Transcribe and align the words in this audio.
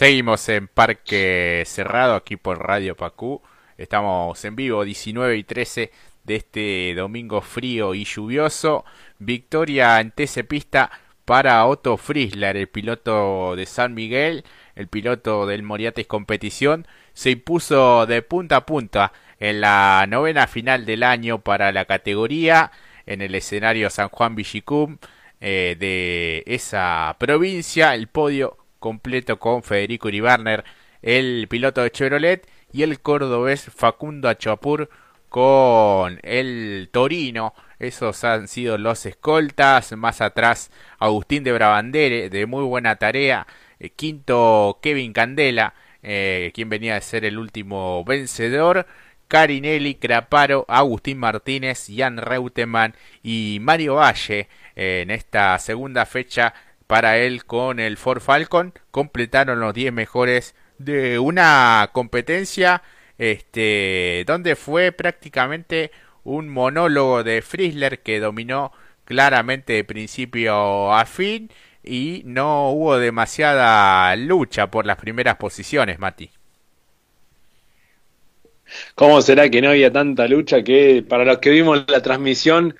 Seguimos 0.00 0.48
en 0.48 0.66
Parque 0.66 1.62
Cerrado 1.66 2.14
aquí 2.14 2.38
por 2.38 2.66
Radio 2.66 2.96
Pacú. 2.96 3.42
Estamos 3.76 4.42
en 4.46 4.56
vivo 4.56 4.82
19 4.82 5.36
y 5.36 5.44
13 5.44 5.90
de 6.24 6.36
este 6.36 6.94
domingo 6.96 7.42
frío 7.42 7.92
y 7.92 8.06
lluvioso. 8.06 8.86
Victoria 9.18 10.00
en 10.00 10.10
TC 10.10 10.46
Pista 10.48 10.90
para 11.26 11.66
Otto 11.66 11.98
Friesler, 11.98 12.56
el 12.56 12.68
piloto 12.68 13.54
de 13.56 13.66
San 13.66 13.92
Miguel, 13.92 14.44
el 14.74 14.88
piloto 14.88 15.44
del 15.44 15.62
Moriatis 15.62 16.06
Competición. 16.06 16.86
Se 17.12 17.32
impuso 17.32 18.06
de 18.06 18.22
punta 18.22 18.56
a 18.56 18.64
punta 18.64 19.12
en 19.38 19.60
la 19.60 20.06
novena 20.08 20.46
final 20.46 20.86
del 20.86 21.02
año 21.02 21.42
para 21.42 21.72
la 21.72 21.84
categoría 21.84 22.72
en 23.04 23.20
el 23.20 23.34
escenario 23.34 23.90
San 23.90 24.08
Juan 24.08 24.34
Villicum 24.34 24.96
eh, 25.42 25.76
de 25.78 26.42
esa 26.46 27.14
provincia. 27.18 27.94
El 27.94 28.08
podio 28.08 28.59
completo 28.80 29.38
con 29.38 29.62
Federico 29.62 30.08
Iribarner, 30.08 30.64
el 31.02 31.46
piloto 31.48 31.82
de 31.82 31.92
Chevrolet, 31.92 32.48
y 32.72 32.82
el 32.82 33.00
cordobés 33.00 33.70
Facundo 33.74 34.28
Achapur 34.28 34.90
con 35.28 36.18
el 36.22 36.88
Torino. 36.92 37.54
Esos 37.78 38.24
han 38.24 38.48
sido 38.48 38.76
los 38.76 39.06
escoltas. 39.06 39.92
Más 39.96 40.20
atrás, 40.20 40.70
Agustín 40.98 41.44
de 41.44 41.52
Brabandere, 41.52 42.28
de 42.28 42.46
muy 42.46 42.64
buena 42.64 42.96
tarea. 42.96 43.46
Eh, 43.78 43.90
quinto, 43.90 44.78
Kevin 44.82 45.12
Candela, 45.12 45.74
eh, 46.02 46.50
quien 46.54 46.68
venía 46.68 46.96
a 46.96 47.00
ser 47.00 47.24
el 47.24 47.38
último 47.38 48.04
vencedor. 48.04 48.86
Carinelli, 49.28 49.94
Craparo, 49.94 50.66
Agustín 50.68 51.18
Martínez, 51.18 51.86
Jan 51.88 52.16
Reutemann 52.16 52.96
y 53.22 53.58
Mario 53.60 53.94
Valle 53.94 54.48
eh, 54.74 55.02
en 55.02 55.12
esta 55.12 55.56
segunda 55.60 56.04
fecha 56.04 56.52
para 56.90 57.18
él 57.18 57.44
con 57.44 57.78
el 57.78 57.96
Ford 57.96 58.20
Falcon. 58.20 58.74
Completaron 58.90 59.60
los 59.60 59.72
10 59.72 59.92
mejores 59.92 60.56
de 60.76 61.20
una 61.20 61.88
competencia 61.92 62.82
este, 63.16 64.24
donde 64.26 64.56
fue 64.56 64.90
prácticamente 64.90 65.92
un 66.24 66.48
monólogo 66.48 67.22
de 67.22 67.42
Frizzler 67.42 68.00
que 68.00 68.18
dominó 68.18 68.72
claramente 69.04 69.74
de 69.74 69.84
principio 69.84 70.92
a 70.92 71.06
fin 71.06 71.48
y 71.84 72.22
no 72.24 72.70
hubo 72.70 72.98
demasiada 72.98 74.16
lucha 74.16 74.68
por 74.68 74.84
las 74.84 74.96
primeras 74.96 75.36
posiciones, 75.36 76.00
Mati. 76.00 76.28
¿Cómo 78.96 79.22
será 79.22 79.48
que 79.48 79.62
no 79.62 79.68
había 79.68 79.92
tanta 79.92 80.26
lucha 80.26 80.64
que 80.64 81.04
para 81.08 81.24
los 81.24 81.38
que 81.38 81.50
vimos 81.50 81.84
la 81.86 82.02
transmisión 82.02 82.74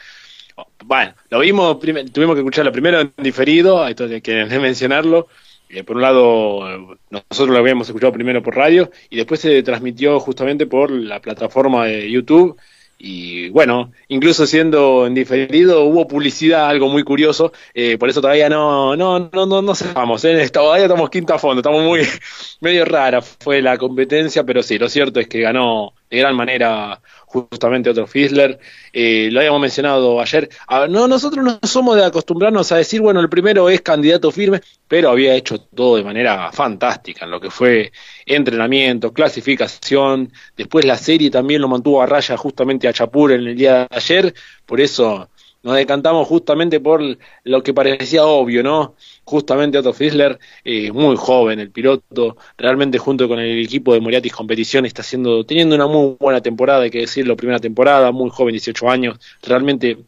bueno, 0.85 1.15
lo 1.31 1.39
vimos, 1.41 1.79
tuvimos 1.79 2.35
que 2.35 2.41
escucharlo 2.41 2.73
primero 2.73 3.01
en 3.01 3.13
diferido, 3.19 3.87
esto 3.87 4.05
hay 4.05 4.21
que 4.21 4.45
mencionarlo. 4.47 5.29
Eh, 5.73 5.85
por 5.85 5.97
un 5.97 6.03
lado, 6.03 6.99
nosotros 7.11 7.49
lo 7.51 7.59
habíamos 7.59 7.87
escuchado 7.87 8.13
primero 8.13 8.43
por 8.43 8.57
radio 8.57 8.91
y 9.09 9.17
después 9.17 9.39
se 9.41 9.63
transmitió 9.63 10.19
justamente 10.19 10.67
por 10.67 10.91
la 10.91 11.21
plataforma 11.21 11.87
de 11.87 12.11
YouTube. 12.11 12.59
Y 13.03 13.49
bueno, 13.49 13.93
incluso 14.09 14.47
siendo 14.47 15.07
en 15.07 15.15
diferido, 15.15 15.85
hubo 15.85 16.07
publicidad, 16.07 16.69
algo 16.69 16.89
muy 16.89 17.03
curioso. 17.05 17.53
Eh, 17.73 17.97
por 17.99 18.11
eso 18.11 18.21
todavía 18.21 18.49
no, 18.51 18.97
no, 18.97 19.31
no, 19.33 19.47
no, 19.47 19.63
no 19.63 19.75
sabemos. 19.75 20.25
¿eh? 20.25 20.51
Todavía 20.51 20.85
estamos 20.85 21.09
quinto 21.09 21.33
a 21.33 21.39
fondo, 21.39 21.61
estamos 21.61 21.83
muy 21.83 22.03
medio 22.61 22.85
rara. 22.85 23.23
Fue 23.23 23.63
la 23.63 23.79
competencia, 23.79 24.45
pero 24.45 24.63
sí, 24.63 24.77
lo 24.77 24.89
cierto 24.89 25.21
es 25.21 25.29
que 25.29 25.41
ganó 25.41 25.95
de 26.11 26.19
gran 26.19 26.35
manera 26.35 27.01
justamente 27.31 27.91
otro 27.91 28.07
Fizzler. 28.07 28.59
Eh, 28.93 29.29
lo 29.31 29.39
habíamos 29.41 29.61
mencionado 29.61 30.21
ayer. 30.21 30.49
no, 30.89 31.07
nosotros 31.07 31.45
no 31.45 31.61
somos 31.63 31.97
de 31.97 32.05
acostumbrarnos 32.05 32.73
a 32.73 32.77
decir, 32.77 33.01
bueno, 33.01 33.21
el 33.21 33.29
primero 33.29 33.69
es 33.71 33.83
candidato 33.83 34.33
firme, 34.33 34.61
pero 34.89 35.11
había 35.11 35.35
hecho 35.35 35.61
todo 35.61 35.97
de 35.97 36.03
manera 36.03 36.51
fantástica 36.53 37.25
en 37.25 37.31
lo 37.31 37.41
que 37.41 37.51
fue 37.51 37.93
entrenamiento, 38.27 39.13
clasificación. 39.13 40.33
Después 40.57 40.85
la 40.85 40.99
serie 40.99 41.31
también 41.31 41.61
lo 41.61 41.69
mantuvo 41.69 42.03
a 42.03 42.07
raya 42.07 42.37
justamente 42.37 42.89
a 42.89 42.93
Chapur 42.93 43.31
en 43.33 43.47
el 43.47 43.57
día 43.57 43.87
de 43.89 43.97
ayer. 43.97 44.35
Por 44.67 44.81
eso 44.81 45.31
nos 45.63 45.77
decantamos 45.77 46.27
justamente 46.27 46.81
por 46.81 47.03
lo 47.45 47.63
que 47.63 47.75
parecía 47.75 48.25
obvio, 48.25 48.63
¿no? 48.63 48.95
Justamente 49.25 49.79
Otto 49.79 49.93
Fizzler, 49.93 50.39
eh, 50.65 50.91
muy 50.93 51.17
joven 51.17 51.61
el 51.61 51.71
piloto, 51.71 52.37
realmente 52.57 52.99
junto 52.99 53.29
con 53.29 53.39
el 53.39 53.63
equipo 53.63 53.93
de 53.95 54.01
Moriatis 54.01 54.33
Competición 54.33 54.87
está 54.87 55.03
haciendo, 55.03 55.45
teniendo 55.45 55.75
una 55.75 55.87
muy 55.87 56.17
buena 56.19 56.41
temporada, 56.41 56.83
hay 56.85 56.91
que 56.91 57.01
decirlo, 57.01 57.37
primera 57.37 57.59
temporada, 57.61 58.11
muy 58.13 58.31
joven, 58.31 58.53
18 58.53 58.91
años, 58.91 59.19
realmente 59.43 59.99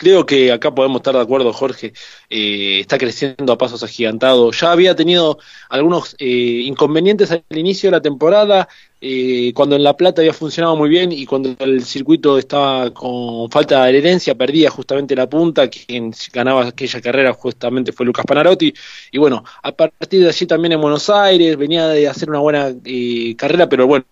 creo 0.00 0.24
que 0.24 0.50
acá 0.50 0.74
podemos 0.74 1.00
estar 1.00 1.14
de 1.14 1.20
acuerdo, 1.20 1.52
Jorge, 1.52 1.92
eh, 2.30 2.80
está 2.80 2.96
creciendo 2.96 3.52
a 3.52 3.58
pasos 3.58 3.82
agigantados. 3.82 4.58
Ya 4.58 4.72
había 4.72 4.96
tenido 4.96 5.38
algunos 5.68 6.16
eh, 6.18 6.62
inconvenientes 6.64 7.30
al 7.30 7.44
inicio 7.50 7.88
de 7.88 7.96
la 7.98 8.00
temporada, 8.00 8.66
eh, 9.02 9.52
cuando 9.54 9.76
en 9.76 9.82
La 9.82 9.98
Plata 9.98 10.22
había 10.22 10.32
funcionado 10.32 10.74
muy 10.74 10.88
bien 10.88 11.12
y 11.12 11.26
cuando 11.26 11.54
el 11.58 11.84
circuito 11.84 12.38
estaba 12.38 12.94
con 12.94 13.50
falta 13.50 13.84
de 13.84 13.98
herencia, 13.98 14.34
perdía 14.34 14.70
justamente 14.70 15.14
la 15.14 15.28
punta, 15.28 15.68
quien 15.68 16.14
ganaba 16.32 16.66
aquella 16.68 17.02
carrera 17.02 17.34
justamente 17.34 17.92
fue 17.92 18.06
Lucas 18.06 18.24
Panarotti, 18.24 18.72
y 19.12 19.18
bueno, 19.18 19.44
a 19.62 19.72
partir 19.72 20.22
de 20.22 20.28
allí 20.28 20.46
también 20.46 20.72
en 20.72 20.80
Buenos 20.80 21.10
Aires 21.10 21.58
venía 21.58 21.88
de 21.88 22.08
hacer 22.08 22.30
una 22.30 22.38
buena 22.38 22.74
eh, 22.86 23.34
carrera, 23.36 23.68
pero 23.68 23.86
bueno, 23.86 24.06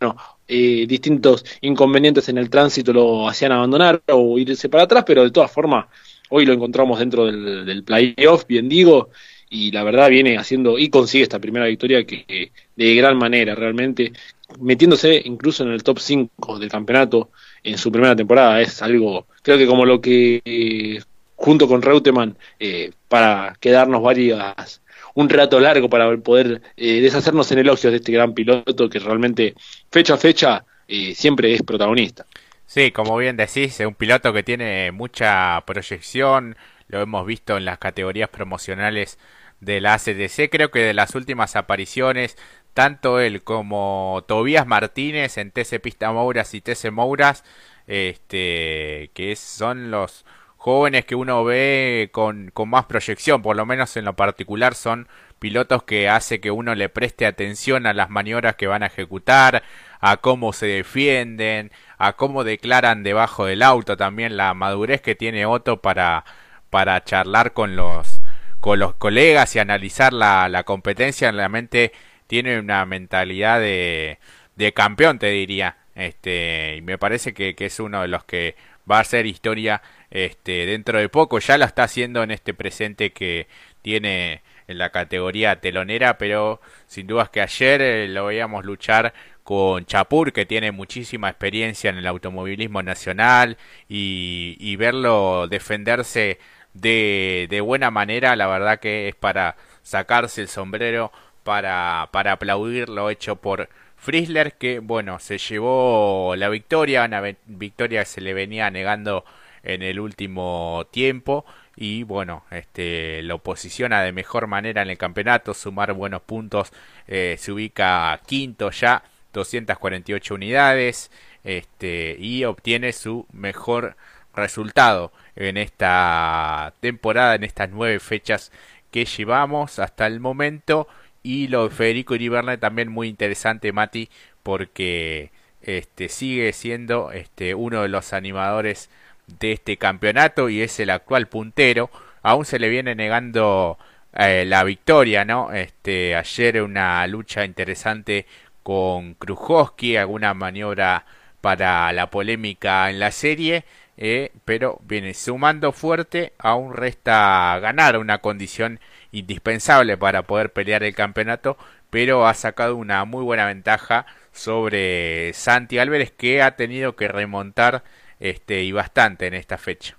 eh, 0.48 0.86
distintos 0.88 1.44
inconvenientes 1.60 2.28
en 2.28 2.38
el 2.38 2.48
tránsito 2.50 2.92
lo 2.92 3.28
hacían 3.28 3.52
abandonar 3.52 4.02
o 4.06 4.38
irse 4.38 4.68
para 4.68 4.84
atrás, 4.84 5.04
pero 5.06 5.22
de 5.22 5.30
todas 5.30 5.52
formas, 5.52 5.86
hoy 6.30 6.46
lo 6.46 6.54
encontramos 6.54 6.98
dentro 6.98 7.26
del, 7.26 7.84
playoff, 7.84 8.46
bien 8.46 8.68
digo, 8.68 9.10
y 9.50 9.70
la 9.70 9.82
verdad 9.82 10.10
viene 10.10 10.38
haciendo 10.38 10.78
y 10.78 10.88
consigue 10.88 11.24
esta 11.24 11.38
primera 11.38 11.66
victoria 11.66 12.04
que 12.04 12.52
de 12.76 12.94
gran 12.94 13.16
manera 13.16 13.54
realmente 13.54 14.12
metiéndose 14.60 15.20
incluso 15.24 15.62
en 15.64 15.70
el 15.70 15.82
top 15.82 15.98
5 15.98 16.58
del 16.58 16.70
campeonato 16.70 17.30
en 17.62 17.78
su 17.78 17.90
primera 17.92 18.16
temporada 18.16 18.60
es 18.60 18.82
algo 18.82 19.26
creo 19.42 19.58
que 19.58 19.66
como 19.66 19.84
lo 19.84 20.00
que 20.00 20.40
eh, 20.44 21.00
junto 21.36 21.68
con 21.68 21.82
Reutemann 21.82 22.36
eh, 22.58 22.92
para 23.08 23.56
quedarnos 23.60 24.02
varias 24.02 24.82
un 25.18 25.28
rato 25.28 25.58
largo 25.58 25.90
para 25.90 26.16
poder 26.18 26.62
eh, 26.76 27.00
deshacernos 27.00 27.50
en 27.50 27.58
elogios 27.58 27.90
de 27.90 27.96
este 27.96 28.12
gran 28.12 28.34
piloto 28.34 28.88
que 28.88 29.00
realmente 29.00 29.54
fecha 29.90 30.14
a 30.14 30.16
fecha 30.16 30.64
siempre 31.12 31.52
es 31.52 31.62
protagonista. 31.62 32.24
Sí, 32.66 32.92
como 32.92 33.16
bien 33.16 33.36
decís, 33.36 33.80
es 33.80 33.86
un 33.86 33.94
piloto 33.94 34.32
que 34.32 34.44
tiene 34.44 34.92
mucha 34.92 35.60
proyección, 35.66 36.56
lo 36.86 37.00
hemos 37.00 37.26
visto 37.26 37.56
en 37.56 37.64
las 37.64 37.78
categorías 37.78 38.28
promocionales 38.28 39.18
de 39.60 39.80
la 39.80 39.94
ACDC. 39.94 40.50
Creo 40.50 40.70
que 40.70 40.84
de 40.84 40.94
las 40.94 41.16
últimas 41.16 41.56
apariciones, 41.56 42.36
tanto 42.72 43.18
él 43.18 43.42
como 43.42 44.24
Tobías 44.28 44.68
Martínez 44.68 45.36
en 45.36 45.50
TC 45.50 45.80
Pista 45.82 46.12
Mouras 46.12 46.54
y 46.54 46.60
TC 46.60 46.92
Mouras, 46.92 47.42
este, 47.88 49.10
que 49.14 49.34
son 49.34 49.90
los 49.90 50.24
jóvenes 50.58 51.06
que 51.06 51.14
uno 51.14 51.44
ve 51.44 52.10
con, 52.12 52.50
con 52.52 52.68
más 52.68 52.84
proyección, 52.84 53.40
por 53.42 53.56
lo 53.56 53.64
menos 53.64 53.96
en 53.96 54.04
lo 54.04 54.14
particular 54.14 54.74
son 54.74 55.08
pilotos 55.38 55.84
que 55.84 56.08
hace 56.08 56.40
que 56.40 56.50
uno 56.50 56.74
le 56.74 56.88
preste 56.88 57.24
atención 57.24 57.86
a 57.86 57.94
las 57.94 58.10
maniobras 58.10 58.56
que 58.56 58.66
van 58.66 58.82
a 58.82 58.86
ejecutar, 58.86 59.62
a 60.00 60.18
cómo 60.18 60.52
se 60.52 60.66
defienden, 60.66 61.70
a 61.96 62.14
cómo 62.14 62.44
declaran 62.44 63.02
debajo 63.04 63.46
del 63.46 63.62
auto, 63.62 63.96
también 63.96 64.36
la 64.36 64.52
madurez 64.52 65.00
que 65.00 65.14
tiene 65.14 65.46
Otto 65.46 65.80
para, 65.80 66.24
para 66.70 67.02
charlar 67.04 67.52
con 67.52 67.76
los 67.76 68.20
con 68.60 68.80
los 68.80 68.94
colegas 68.94 69.54
y 69.54 69.60
analizar 69.60 70.12
la, 70.12 70.48
la 70.48 70.64
competencia, 70.64 71.30
realmente 71.30 71.92
tiene 72.26 72.58
una 72.58 72.84
mentalidad 72.86 73.60
de, 73.60 74.18
de 74.56 74.72
campeón, 74.72 75.18
te 75.18 75.28
diría. 75.28 75.76
Este, 75.94 76.76
y 76.76 76.82
me 76.82 76.98
parece 76.98 77.34
que, 77.34 77.54
que, 77.54 77.66
es 77.66 77.80
uno 77.80 78.02
de 78.02 78.08
los 78.08 78.24
que 78.24 78.56
va 78.90 78.98
a 78.98 79.00
hacer 79.00 79.26
historia 79.26 79.82
este, 80.10 80.66
dentro 80.66 80.98
de 80.98 81.08
poco. 81.08 81.38
Ya 81.38 81.58
lo 81.58 81.64
está 81.64 81.84
haciendo 81.84 82.22
en 82.22 82.30
este 82.30 82.54
presente 82.54 83.12
que 83.12 83.48
tiene 83.82 84.42
en 84.66 84.78
la 84.78 84.90
categoría 84.90 85.60
telonera, 85.60 86.18
pero 86.18 86.60
sin 86.86 87.06
dudas 87.06 87.30
que 87.30 87.40
ayer 87.40 87.80
eh, 87.80 88.08
lo 88.08 88.26
veíamos 88.26 88.64
luchar 88.64 89.14
con 89.42 89.86
Chapur, 89.86 90.32
que 90.32 90.44
tiene 90.44 90.72
muchísima 90.72 91.30
experiencia 91.30 91.88
en 91.88 91.96
el 91.96 92.06
automovilismo 92.06 92.82
nacional, 92.82 93.56
y, 93.88 94.56
y 94.60 94.76
verlo 94.76 95.48
defenderse 95.48 96.38
de, 96.74 97.46
de 97.48 97.60
buena 97.62 97.90
manera, 97.90 98.36
la 98.36 98.46
verdad 98.46 98.78
que 98.78 99.08
es 99.08 99.14
para 99.14 99.56
sacarse 99.82 100.42
el 100.42 100.48
sombrero, 100.48 101.10
para, 101.44 102.10
para 102.12 102.32
aplaudir 102.32 102.90
lo 102.90 103.08
hecho 103.08 103.36
por 103.36 103.70
Frizzler, 103.98 104.54
que 104.54 104.78
bueno, 104.78 105.18
se 105.18 105.38
llevó 105.38 106.34
la 106.36 106.48
victoria, 106.48 107.04
una 107.04 107.20
victoria 107.46 108.00
que 108.00 108.06
se 108.06 108.20
le 108.20 108.34
venía 108.34 108.70
negando 108.70 109.24
en 109.62 109.82
el 109.82 110.00
último 110.00 110.86
tiempo 110.90 111.44
y 111.76 112.02
bueno, 112.02 112.44
este 112.50 113.22
lo 113.22 113.38
posiciona 113.38 114.02
de 114.02 114.12
mejor 114.12 114.46
manera 114.46 114.82
en 114.82 114.90
el 114.90 114.98
campeonato, 114.98 115.54
sumar 115.54 115.92
buenos 115.92 116.22
puntos, 116.22 116.72
eh, 117.06 117.36
se 117.38 117.52
ubica 117.52 118.20
quinto 118.26 118.70
ya, 118.70 119.02
248 119.32 120.34
unidades, 120.34 121.10
este 121.44 122.16
y 122.18 122.44
obtiene 122.44 122.92
su 122.92 123.26
mejor 123.32 123.96
resultado 124.34 125.12
en 125.36 125.56
esta 125.56 126.72
temporada, 126.80 127.34
en 127.34 127.44
estas 127.44 127.70
nueve 127.70 128.00
fechas 128.00 128.52
que 128.90 129.04
llevamos 129.04 129.78
hasta 129.78 130.06
el 130.06 130.20
momento. 130.20 130.88
Y 131.22 131.48
lo 131.48 131.68
de 131.68 131.74
Federico 131.74 132.14
Iribarne 132.14 132.58
también 132.58 132.88
muy 132.88 133.08
interesante, 133.08 133.72
Mati, 133.72 134.08
porque 134.42 135.30
este, 135.62 136.08
sigue 136.08 136.52
siendo 136.52 137.12
este, 137.12 137.54
uno 137.54 137.82
de 137.82 137.88
los 137.88 138.12
animadores 138.12 138.90
de 139.26 139.52
este 139.52 139.76
campeonato 139.76 140.48
y 140.48 140.62
es 140.62 140.80
el 140.80 140.90
actual 140.90 141.28
puntero. 141.28 141.90
Aún 142.22 142.44
se 142.44 142.58
le 142.58 142.68
viene 142.68 142.94
negando 142.94 143.78
eh, 144.14 144.44
la 144.46 144.64
victoria, 144.64 145.24
¿no? 145.24 145.52
Este, 145.52 146.16
ayer 146.16 146.62
una 146.62 147.06
lucha 147.06 147.44
interesante 147.44 148.26
con 148.62 149.14
Krujowski, 149.14 149.96
alguna 149.96 150.34
maniobra 150.34 151.04
para 151.40 151.92
la 151.92 152.10
polémica 152.10 152.90
en 152.90 152.98
la 152.98 153.10
serie, 153.10 153.64
eh, 153.96 154.32
pero 154.44 154.80
viene 154.84 155.14
sumando 155.14 155.72
fuerte, 155.72 156.32
aún 156.38 156.74
resta 156.74 157.58
ganar 157.60 157.98
una 157.98 158.18
condición 158.18 158.80
indispensable 159.12 159.96
para 159.96 160.22
poder 160.22 160.52
pelear 160.52 160.82
el 160.82 160.94
campeonato, 160.94 161.56
pero 161.90 162.26
ha 162.26 162.34
sacado 162.34 162.76
una 162.76 163.04
muy 163.04 163.24
buena 163.24 163.46
ventaja 163.46 164.06
sobre 164.32 165.32
Santi 165.34 165.78
Álvarez 165.78 166.12
que 166.12 166.42
ha 166.42 166.56
tenido 166.56 166.96
que 166.96 167.08
remontar 167.08 167.82
este 168.20 168.62
y 168.62 168.72
bastante 168.72 169.26
en 169.26 169.34
esta 169.34 169.58
fecha. 169.58 169.96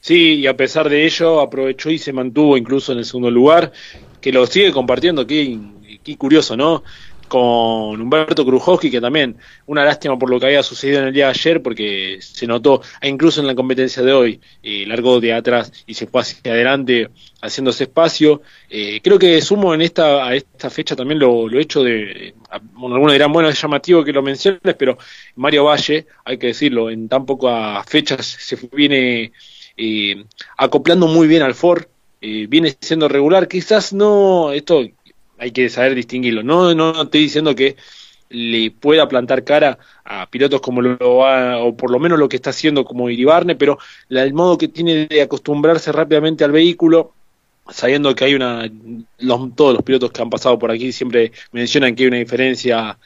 Sí, 0.00 0.34
y 0.34 0.46
a 0.46 0.56
pesar 0.56 0.90
de 0.90 1.06
ello 1.06 1.40
aprovechó 1.40 1.90
y 1.90 1.96
se 1.96 2.12
mantuvo 2.12 2.58
incluso 2.58 2.92
en 2.92 2.98
el 2.98 3.06
segundo 3.06 3.30
lugar, 3.30 3.72
que 4.20 4.32
lo 4.32 4.46
sigue 4.46 4.70
compartiendo, 4.70 5.26
qué, 5.26 5.58
qué 6.02 6.16
curioso, 6.18 6.56
¿no? 6.56 6.82
Con 7.26 8.00
Humberto 8.00 8.44
Krujowski, 8.44 8.90
que 8.90 9.00
también 9.00 9.36
una 9.66 9.84
lástima 9.84 10.18
por 10.18 10.30
lo 10.30 10.38
que 10.38 10.46
había 10.46 10.62
sucedido 10.62 11.00
en 11.00 11.06
el 11.08 11.14
día 11.14 11.26
de 11.26 11.30
ayer, 11.30 11.62
porque 11.62 12.18
se 12.20 12.46
notó, 12.46 12.82
incluso 13.02 13.40
en 13.40 13.46
la 13.46 13.54
competencia 13.54 14.02
de 14.02 14.12
hoy, 14.12 14.40
eh, 14.62 14.84
largó 14.86 15.20
de 15.20 15.32
atrás 15.32 15.72
y 15.86 15.94
se 15.94 16.06
fue 16.06 16.20
hacia 16.20 16.52
adelante 16.52 17.10
haciéndose 17.44 17.84
espacio. 17.84 18.42
Eh, 18.70 19.00
creo 19.02 19.18
que 19.18 19.40
sumo 19.40 19.74
en 19.74 19.82
esta, 19.82 20.26
a 20.26 20.34
esta 20.34 20.70
fecha 20.70 20.96
también 20.96 21.18
lo, 21.18 21.48
hecho 21.58 21.82
de, 21.82 22.34
algunos 22.50 23.12
dirán, 23.12 23.32
bueno, 23.32 23.48
es 23.48 23.60
llamativo 23.60 24.02
que 24.02 24.12
lo 24.12 24.22
menciones, 24.22 24.74
pero 24.78 24.98
Mario 25.36 25.64
Valle, 25.64 26.06
hay 26.24 26.38
que 26.38 26.48
decirlo, 26.48 26.90
en 26.90 27.08
tan 27.08 27.26
pocas 27.26 27.84
fechas 27.86 28.24
se 28.26 28.56
viene 28.72 29.32
eh, 29.76 30.24
acoplando 30.56 31.06
muy 31.06 31.26
bien 31.26 31.42
al 31.42 31.54
Ford, 31.54 31.84
eh, 32.20 32.46
viene 32.48 32.74
siendo 32.80 33.08
regular, 33.08 33.48
quizás 33.48 33.92
no, 33.92 34.52
esto 34.52 34.82
hay 35.38 35.50
que 35.50 35.68
saber 35.68 35.94
distinguirlo. 35.94 36.42
No, 36.42 36.74
no 36.74 37.02
estoy 37.02 37.22
diciendo 37.22 37.54
que 37.54 37.76
le 38.30 38.70
pueda 38.70 39.08
plantar 39.08 39.44
cara 39.44 39.78
a 40.04 40.28
pilotos 40.28 40.60
como 40.60 40.82
lo 40.82 41.16
va, 41.16 41.58
o 41.58 41.76
por 41.76 41.90
lo 41.90 41.98
menos 41.98 42.18
lo 42.18 42.28
que 42.28 42.36
está 42.36 42.50
haciendo 42.50 42.84
como 42.84 43.08
Iribarne, 43.10 43.54
pero 43.54 43.78
el 44.08 44.34
modo 44.34 44.58
que 44.58 44.68
tiene 44.68 45.06
de 45.06 45.22
acostumbrarse 45.22 45.92
rápidamente 45.92 46.44
al 46.44 46.52
vehículo, 46.52 47.12
sabiendo 47.68 48.14
que 48.14 48.24
hay 48.24 48.34
una, 48.34 48.70
todos 49.54 49.74
los 49.74 49.82
pilotos 49.82 50.10
que 50.10 50.22
han 50.22 50.30
pasado 50.30 50.58
por 50.58 50.70
aquí 50.70 50.92
siempre 50.92 51.32
mencionan 51.52 51.94
que 51.94 52.02
hay 52.02 52.08
una 52.08 52.18
diferencia 52.18 52.98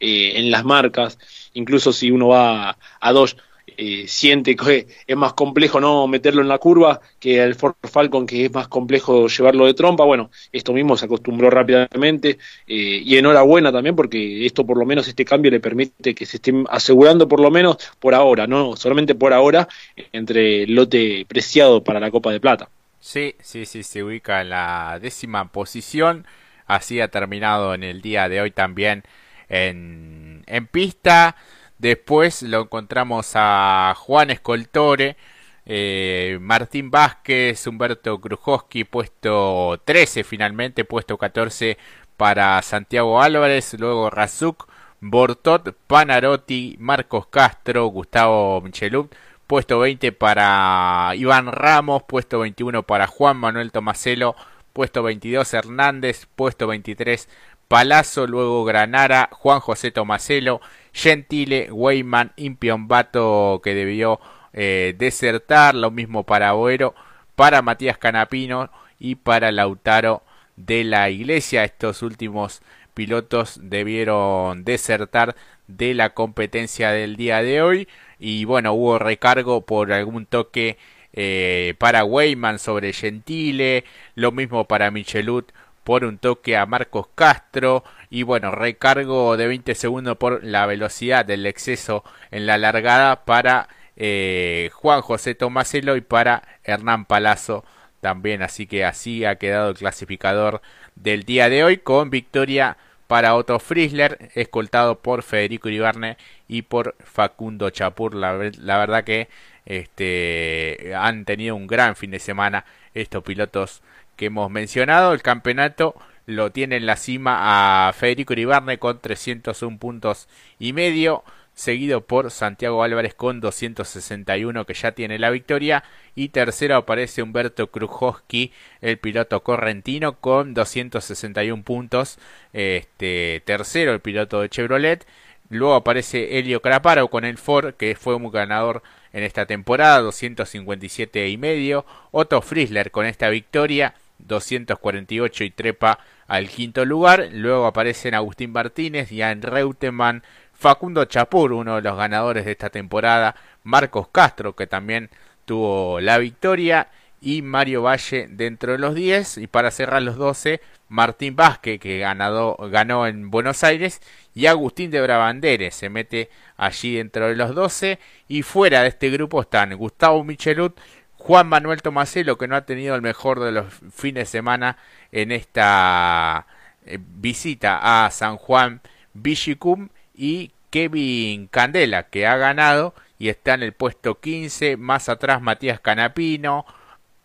eh, 0.00 0.32
en 0.36 0.50
las 0.50 0.64
marcas, 0.64 1.18
incluso 1.54 1.92
si 1.92 2.10
uno 2.10 2.28
va 2.28 2.70
a, 2.70 2.78
a 3.00 3.12
Dodge, 3.12 3.36
eh, 3.80 4.08
siente 4.08 4.56
que 4.56 4.88
es 5.06 5.16
más 5.16 5.34
complejo 5.34 5.78
no 5.78 6.08
meterlo 6.08 6.42
en 6.42 6.48
la 6.48 6.58
curva 6.58 7.00
que 7.20 7.40
el 7.40 7.54
Ford 7.54 7.76
Falcon, 7.84 8.26
que 8.26 8.46
es 8.46 8.52
más 8.52 8.66
complejo 8.66 9.28
llevarlo 9.28 9.66
de 9.66 9.74
trompa. 9.74 10.04
Bueno, 10.04 10.30
esto 10.50 10.72
mismo 10.72 10.96
se 10.96 11.06
acostumbró 11.06 11.48
rápidamente 11.48 12.38
eh, 12.66 13.02
y 13.04 13.16
enhorabuena 13.16 13.70
también 13.70 13.94
porque 13.94 14.44
esto 14.44 14.66
por 14.66 14.78
lo 14.78 14.84
menos 14.84 15.06
este 15.06 15.24
cambio 15.24 15.52
le 15.52 15.60
permite 15.60 16.12
que 16.12 16.26
se 16.26 16.38
estén 16.38 16.66
asegurando 16.68 17.28
por 17.28 17.38
lo 17.38 17.52
menos 17.52 17.76
por 18.00 18.16
ahora, 18.16 18.48
no 18.48 18.74
solamente 18.74 19.14
por 19.14 19.32
ahora, 19.32 19.68
entre 20.12 20.64
el 20.64 20.74
lote 20.74 21.24
preciado 21.28 21.84
para 21.84 22.00
la 22.00 22.10
Copa 22.10 22.32
de 22.32 22.40
Plata. 22.40 22.68
Sí, 22.98 23.36
sí, 23.40 23.64
sí, 23.64 23.84
se 23.84 24.02
ubica 24.02 24.40
en 24.40 24.50
la 24.50 24.98
décima 25.00 25.52
posición. 25.52 26.26
Así 26.66 27.00
ha 27.00 27.08
terminado 27.08 27.74
en 27.74 27.84
el 27.84 28.02
día 28.02 28.28
de 28.28 28.40
hoy 28.40 28.50
también 28.50 29.04
en, 29.48 30.42
en 30.46 30.66
pista. 30.66 31.36
Después 31.78 32.42
lo 32.42 32.62
encontramos 32.62 33.32
a 33.34 33.94
Juan 33.96 34.30
Escoltore, 34.30 35.16
eh, 35.64 36.38
Martín 36.40 36.90
Vázquez, 36.90 37.66
Humberto 37.66 38.20
Krujowski, 38.20 38.84
puesto 38.84 39.80
13 39.84 40.24
finalmente, 40.24 40.84
puesto 40.84 41.16
14 41.16 41.78
para 42.16 42.60
Santiago 42.62 43.22
Álvarez, 43.22 43.74
luego 43.78 44.10
Razuk, 44.10 44.66
Bortot, 45.00 45.76
Panarotti, 45.86 46.76
Marcos 46.80 47.28
Castro, 47.28 47.86
Gustavo 47.86 48.60
Michelut, 48.60 49.14
puesto 49.46 49.78
20 49.78 50.10
para 50.12 51.12
Iván 51.14 51.46
Ramos, 51.52 52.02
puesto 52.02 52.40
21 52.40 52.82
para 52.82 53.06
Juan 53.06 53.36
Manuel 53.36 53.70
Tomaselo, 53.70 54.34
puesto 54.72 55.02
22 55.04 55.54
Hernández, 55.54 56.26
puesto 56.34 56.66
23 56.66 57.28
Palazzo, 57.68 58.26
luego 58.26 58.64
Granara, 58.64 59.28
Juan 59.30 59.60
José 59.60 59.90
Tomaselo, 59.90 60.60
Gentile, 60.92 61.70
Weyman, 61.70 62.32
Impiombato 62.36 63.60
que 63.62 63.74
debió 63.74 64.20
eh, 64.54 64.94
desertar, 64.98 65.74
lo 65.74 65.90
mismo 65.90 66.24
para 66.24 66.52
Boero, 66.52 66.94
para 67.36 67.62
Matías 67.62 67.98
Canapino 67.98 68.70
y 68.98 69.16
para 69.16 69.52
Lautaro 69.52 70.22
de 70.56 70.82
la 70.84 71.10
Iglesia. 71.10 71.62
Estos 71.64 72.02
últimos 72.02 72.62
pilotos 72.94 73.60
debieron 73.62 74.64
desertar 74.64 75.36
de 75.66 75.94
la 75.94 76.14
competencia 76.14 76.90
del 76.90 77.16
día 77.16 77.42
de 77.42 77.60
hoy 77.62 77.88
y 78.18 78.44
bueno, 78.46 78.72
hubo 78.72 78.98
recargo 78.98 79.60
por 79.66 79.92
algún 79.92 80.24
toque 80.24 80.78
eh, 81.12 81.74
para 81.78 82.04
Weyman 82.04 82.58
sobre 82.58 82.92
Gentile, 82.94 83.84
lo 84.14 84.32
mismo 84.32 84.64
para 84.64 84.90
Michelut 84.90 85.52
por 85.88 86.04
un 86.04 86.18
toque 86.18 86.54
a 86.54 86.66
Marcos 86.66 87.06
Castro 87.14 87.82
y 88.10 88.22
bueno, 88.22 88.50
recargo 88.50 89.38
de 89.38 89.46
20 89.46 89.74
segundos 89.74 90.18
por 90.18 90.44
la 90.44 90.66
velocidad 90.66 91.24
del 91.24 91.46
exceso 91.46 92.04
en 92.30 92.44
la 92.44 92.58
largada 92.58 93.24
para 93.24 93.70
eh, 93.96 94.68
Juan 94.74 95.00
José 95.00 95.34
Tomaselo 95.34 95.96
y 95.96 96.02
para 96.02 96.42
Hernán 96.62 97.06
Palazzo 97.06 97.64
también, 98.02 98.42
así 98.42 98.66
que 98.66 98.84
así 98.84 99.24
ha 99.24 99.36
quedado 99.36 99.70
el 99.70 99.76
clasificador 99.76 100.60
del 100.94 101.22
día 101.22 101.48
de 101.48 101.64
hoy 101.64 101.78
con 101.78 102.10
victoria 102.10 102.76
para 103.06 103.34
Otto 103.34 103.58
Friesler, 103.58 104.30
escoltado 104.34 104.98
por 104.98 105.22
Federico 105.22 105.70
Iribarne 105.70 106.18
y 106.48 106.60
por 106.60 106.96
Facundo 107.02 107.70
Chapur. 107.70 108.14
La, 108.14 108.34
la, 108.58 108.76
verdad 108.76 109.04
que 109.04 109.28
este, 109.64 110.92
han 110.94 111.24
tenido 111.24 111.56
un 111.56 111.66
gran 111.66 111.96
fin 111.96 112.10
de 112.10 112.18
semana 112.18 112.66
estos 112.92 113.24
pilotos 113.24 113.80
que 114.18 114.26
hemos 114.26 114.50
mencionado. 114.50 115.14
El 115.14 115.22
campeonato 115.22 115.94
lo 116.26 116.52
tiene 116.52 116.76
en 116.76 116.84
la 116.84 116.96
cima 116.96 117.88
a 117.88 117.92
Federico 117.94 118.34
Iribarne 118.34 118.78
con 118.78 119.00
301 119.00 119.78
puntos 119.78 120.28
y 120.58 120.74
medio, 120.74 121.24
seguido 121.54 122.02
por 122.02 122.30
Santiago 122.30 122.82
Álvarez 122.82 123.14
con 123.14 123.40
261 123.40 124.66
que 124.66 124.74
ya 124.74 124.92
tiene 124.92 125.18
la 125.18 125.30
victoria 125.30 125.84
y 126.14 126.28
tercero 126.28 126.76
aparece 126.76 127.22
Humberto 127.22 127.70
Krujowski, 127.70 128.52
el 128.82 128.98
piloto 128.98 129.42
correntino 129.42 130.20
con 130.20 130.52
261 130.52 131.62
puntos, 131.62 132.18
este 132.52 133.42
tercero 133.46 133.94
el 133.94 134.00
piloto 134.00 134.42
de 134.42 134.50
Chevrolet, 134.50 135.06
luego 135.48 135.76
aparece 135.76 136.38
Elio 136.38 136.60
Craparo 136.60 137.08
con 137.08 137.24
el 137.24 137.38
Ford 137.38 137.74
que 137.74 137.96
fue 137.96 138.14
un 138.14 138.30
ganador 138.30 138.82
en 139.14 139.22
esta 139.22 139.46
temporada 139.46 140.00
257 140.00 141.28
y 141.28 141.38
medio, 141.38 141.86
Otto 142.10 142.42
Friesler 142.42 142.90
con 142.90 143.06
esta 143.06 143.30
victoria 143.30 143.94
248 144.18 145.44
y 145.44 145.50
trepa 145.50 145.98
al 146.26 146.48
quinto 146.48 146.84
lugar. 146.84 147.28
Luego 147.32 147.66
aparecen 147.66 148.14
Agustín 148.14 148.52
Martínez, 148.52 149.08
Jan 149.10 149.42
Reutemann, 149.42 150.22
Facundo 150.52 151.04
Chapur, 151.04 151.52
uno 151.52 151.76
de 151.76 151.82
los 151.82 151.96
ganadores 151.96 152.44
de 152.44 152.52
esta 152.52 152.70
temporada, 152.70 153.34
Marcos 153.62 154.08
Castro, 154.08 154.56
que 154.56 154.66
también 154.66 155.10
tuvo 155.44 156.00
la 156.00 156.18
victoria, 156.18 156.88
y 157.20 157.42
Mario 157.42 157.82
Valle 157.82 158.26
dentro 158.28 158.72
de 158.72 158.78
los 158.78 158.94
10. 158.94 159.38
Y 159.38 159.46
para 159.46 159.70
cerrar 159.70 160.02
los 160.02 160.16
12, 160.16 160.60
Martín 160.88 161.36
Vázquez, 161.36 161.80
que 161.80 161.98
ganado, 161.98 162.56
ganó 162.70 163.06
en 163.06 163.30
Buenos 163.30 163.64
Aires, 163.64 164.00
y 164.34 164.46
Agustín 164.46 164.90
de 164.90 165.00
Brabanderes 165.00 165.74
se 165.74 165.88
mete 165.88 166.30
allí 166.56 166.96
dentro 166.96 167.28
de 167.28 167.36
los 167.36 167.54
12. 167.54 167.98
Y 168.28 168.42
fuera 168.42 168.82
de 168.82 168.88
este 168.88 169.10
grupo 169.10 169.40
están 169.42 169.74
Gustavo 169.76 170.22
Michelut, 170.24 170.78
Juan 171.18 171.48
Manuel 171.48 171.82
Tomaselo, 171.82 172.38
que 172.38 172.48
no 172.48 172.56
ha 172.56 172.64
tenido 172.64 172.94
el 172.94 173.02
mejor 173.02 173.40
de 173.40 173.52
los 173.52 173.66
fines 173.92 174.22
de 174.22 174.26
semana 174.26 174.78
en 175.12 175.32
esta 175.32 176.46
eh, 176.86 176.98
visita 177.00 178.04
a 178.06 178.10
San 178.10 178.36
Juan 178.36 178.80
Vichicum, 179.12 179.88
y 180.14 180.52
Kevin 180.70 181.46
Candela, 181.48 182.04
que 182.04 182.26
ha 182.26 182.36
ganado 182.36 182.94
y 183.18 183.28
está 183.28 183.54
en 183.54 183.62
el 183.62 183.72
puesto 183.72 184.20
15, 184.20 184.76
más 184.76 185.08
atrás 185.08 185.40
Matías 185.42 185.80
Canapino, 185.80 186.66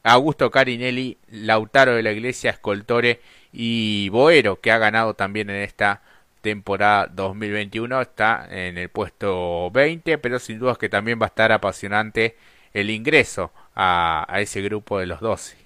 Augusto 0.03 0.51
Carinelli, 0.51 1.17
Lautaro 1.29 1.95
de 1.95 2.03
la 2.03 2.11
Iglesia, 2.11 2.51
Escoltore 2.51 3.21
y 3.51 4.09
Boero, 4.09 4.59
que 4.59 4.71
ha 4.71 4.77
ganado 4.77 5.13
también 5.15 5.49
en 5.49 5.61
esta 5.61 6.01
temporada 6.41 7.07
2021, 7.07 8.01
está 8.01 8.47
en 8.49 8.77
el 8.77 8.89
puesto 8.89 9.71
20, 9.71 10.17
pero 10.17 10.39
sin 10.39 10.59
duda 10.59 10.75
que 10.75 10.89
también 10.89 11.19
va 11.21 11.25
a 11.25 11.27
estar 11.27 11.51
apasionante 11.51 12.37
el 12.73 12.89
ingreso 12.89 13.51
a, 13.75 14.25
ese 14.39 14.61
grupo 14.61 14.99
de 14.99 15.07
los 15.07 15.19
12. 15.19 15.57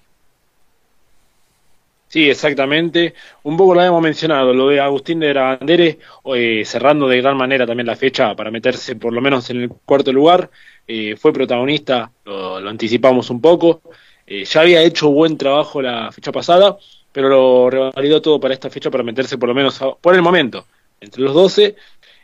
Sí, 2.08 2.30
exactamente. 2.30 3.14
Un 3.42 3.56
poco 3.56 3.74
lo 3.74 3.80
habíamos 3.80 4.02
mencionado, 4.02 4.54
lo 4.54 4.68
de 4.68 4.80
Agustín 4.80 5.20
de 5.20 5.28
Grandere, 5.28 5.98
eh, 6.34 6.62
cerrando 6.64 7.06
de 7.06 7.20
gran 7.20 7.36
manera 7.36 7.66
también 7.66 7.86
la 7.86 7.96
fecha 7.96 8.34
para 8.34 8.50
meterse 8.50 8.96
por 8.96 9.12
lo 9.12 9.20
menos 9.20 9.50
en 9.50 9.62
el 9.62 9.68
cuarto 9.68 10.10
lugar. 10.12 10.50
Eh, 10.86 11.16
fue 11.16 11.34
protagonista, 11.34 12.10
lo, 12.24 12.56
anticipamos 12.66 13.28
un 13.28 13.42
poco. 13.42 13.82
Eh, 14.26 14.44
ya 14.44 14.62
había 14.62 14.82
hecho 14.82 15.10
buen 15.10 15.36
trabajo 15.36 15.82
la 15.82 16.10
fecha 16.10 16.32
pasada, 16.32 16.78
pero 17.12 17.28
lo 17.28 17.70
revalidó 17.70 18.22
todo 18.22 18.40
para 18.40 18.54
esta 18.54 18.70
fecha 18.70 18.90
para 18.90 19.04
meterse 19.04 19.36
por 19.36 19.48
lo 19.50 19.54
menos 19.54 19.78
por 20.00 20.14
el 20.14 20.22
momento 20.22 20.66
entre 21.00 21.22
los 21.22 21.34
12. 21.34 21.76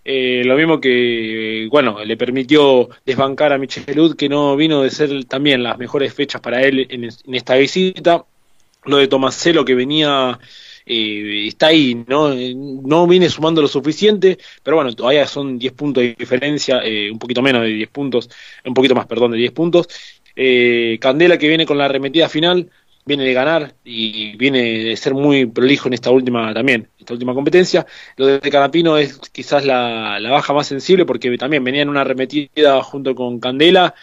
Lo 0.04 0.56
mismo 0.56 0.80
que, 0.80 1.66
bueno, 1.70 2.04
le 2.04 2.16
permitió 2.16 2.88
desbancar 3.06 3.52
a 3.52 3.58
Michelud, 3.58 4.16
que 4.16 4.28
no 4.28 4.54
vino 4.56 4.82
de 4.82 4.90
ser 4.90 5.24
también 5.24 5.62
las 5.62 5.78
mejores 5.78 6.12
fechas 6.12 6.40
para 6.40 6.62
él 6.62 6.86
en, 6.90 7.04
esta 7.34 7.56
visita 7.56 8.24
lo 8.84 8.98
de 8.98 9.08
Tomaselo 9.08 9.64
que 9.64 9.74
venía 9.74 10.38
eh, 10.86 11.46
está 11.46 11.68
ahí, 11.68 12.04
¿no? 12.06 12.34
No 12.34 13.06
viene 13.06 13.28
sumando 13.30 13.62
lo 13.62 13.68
suficiente, 13.68 14.38
pero 14.62 14.76
bueno, 14.76 14.94
todavía 14.94 15.26
son 15.26 15.58
10 15.58 15.72
puntos 15.72 16.02
de 16.02 16.14
diferencia, 16.18 16.80
eh, 16.84 17.10
un 17.10 17.18
poquito 17.18 17.42
menos 17.42 17.62
de 17.62 17.68
10 17.68 17.88
puntos, 17.88 18.28
un 18.64 18.74
poquito 18.74 18.94
más, 18.94 19.06
perdón, 19.06 19.32
de 19.32 19.38
10 19.38 19.52
puntos. 19.52 19.88
Eh, 20.36 20.98
Candela 21.00 21.38
que 21.38 21.48
viene 21.48 21.64
con 21.64 21.78
la 21.78 21.86
arremetida 21.86 22.28
final, 22.28 22.70
viene 23.04 23.24
de 23.24 23.34
ganar 23.34 23.74
y 23.84 24.36
viene 24.36 24.60
de 24.84 24.96
ser 24.96 25.14
muy 25.14 25.46
prolijo 25.46 25.88
en 25.88 25.94
esta 25.94 26.10
última 26.10 26.52
también, 26.54 26.88
esta 26.98 27.12
última 27.12 27.34
competencia. 27.34 27.86
Lo 28.16 28.26
de 28.26 28.40
Canapino 28.40 28.96
es 28.96 29.18
quizás 29.30 29.64
la, 29.64 30.18
la 30.20 30.30
baja 30.30 30.52
más 30.52 30.66
sensible 30.66 31.04
porque 31.04 31.36
también 31.36 31.64
venía 31.64 31.82
en 31.82 31.88
una 31.88 32.00
arremetida 32.02 32.82
junto 32.82 33.14
con 33.14 33.40
Candela 33.40 33.94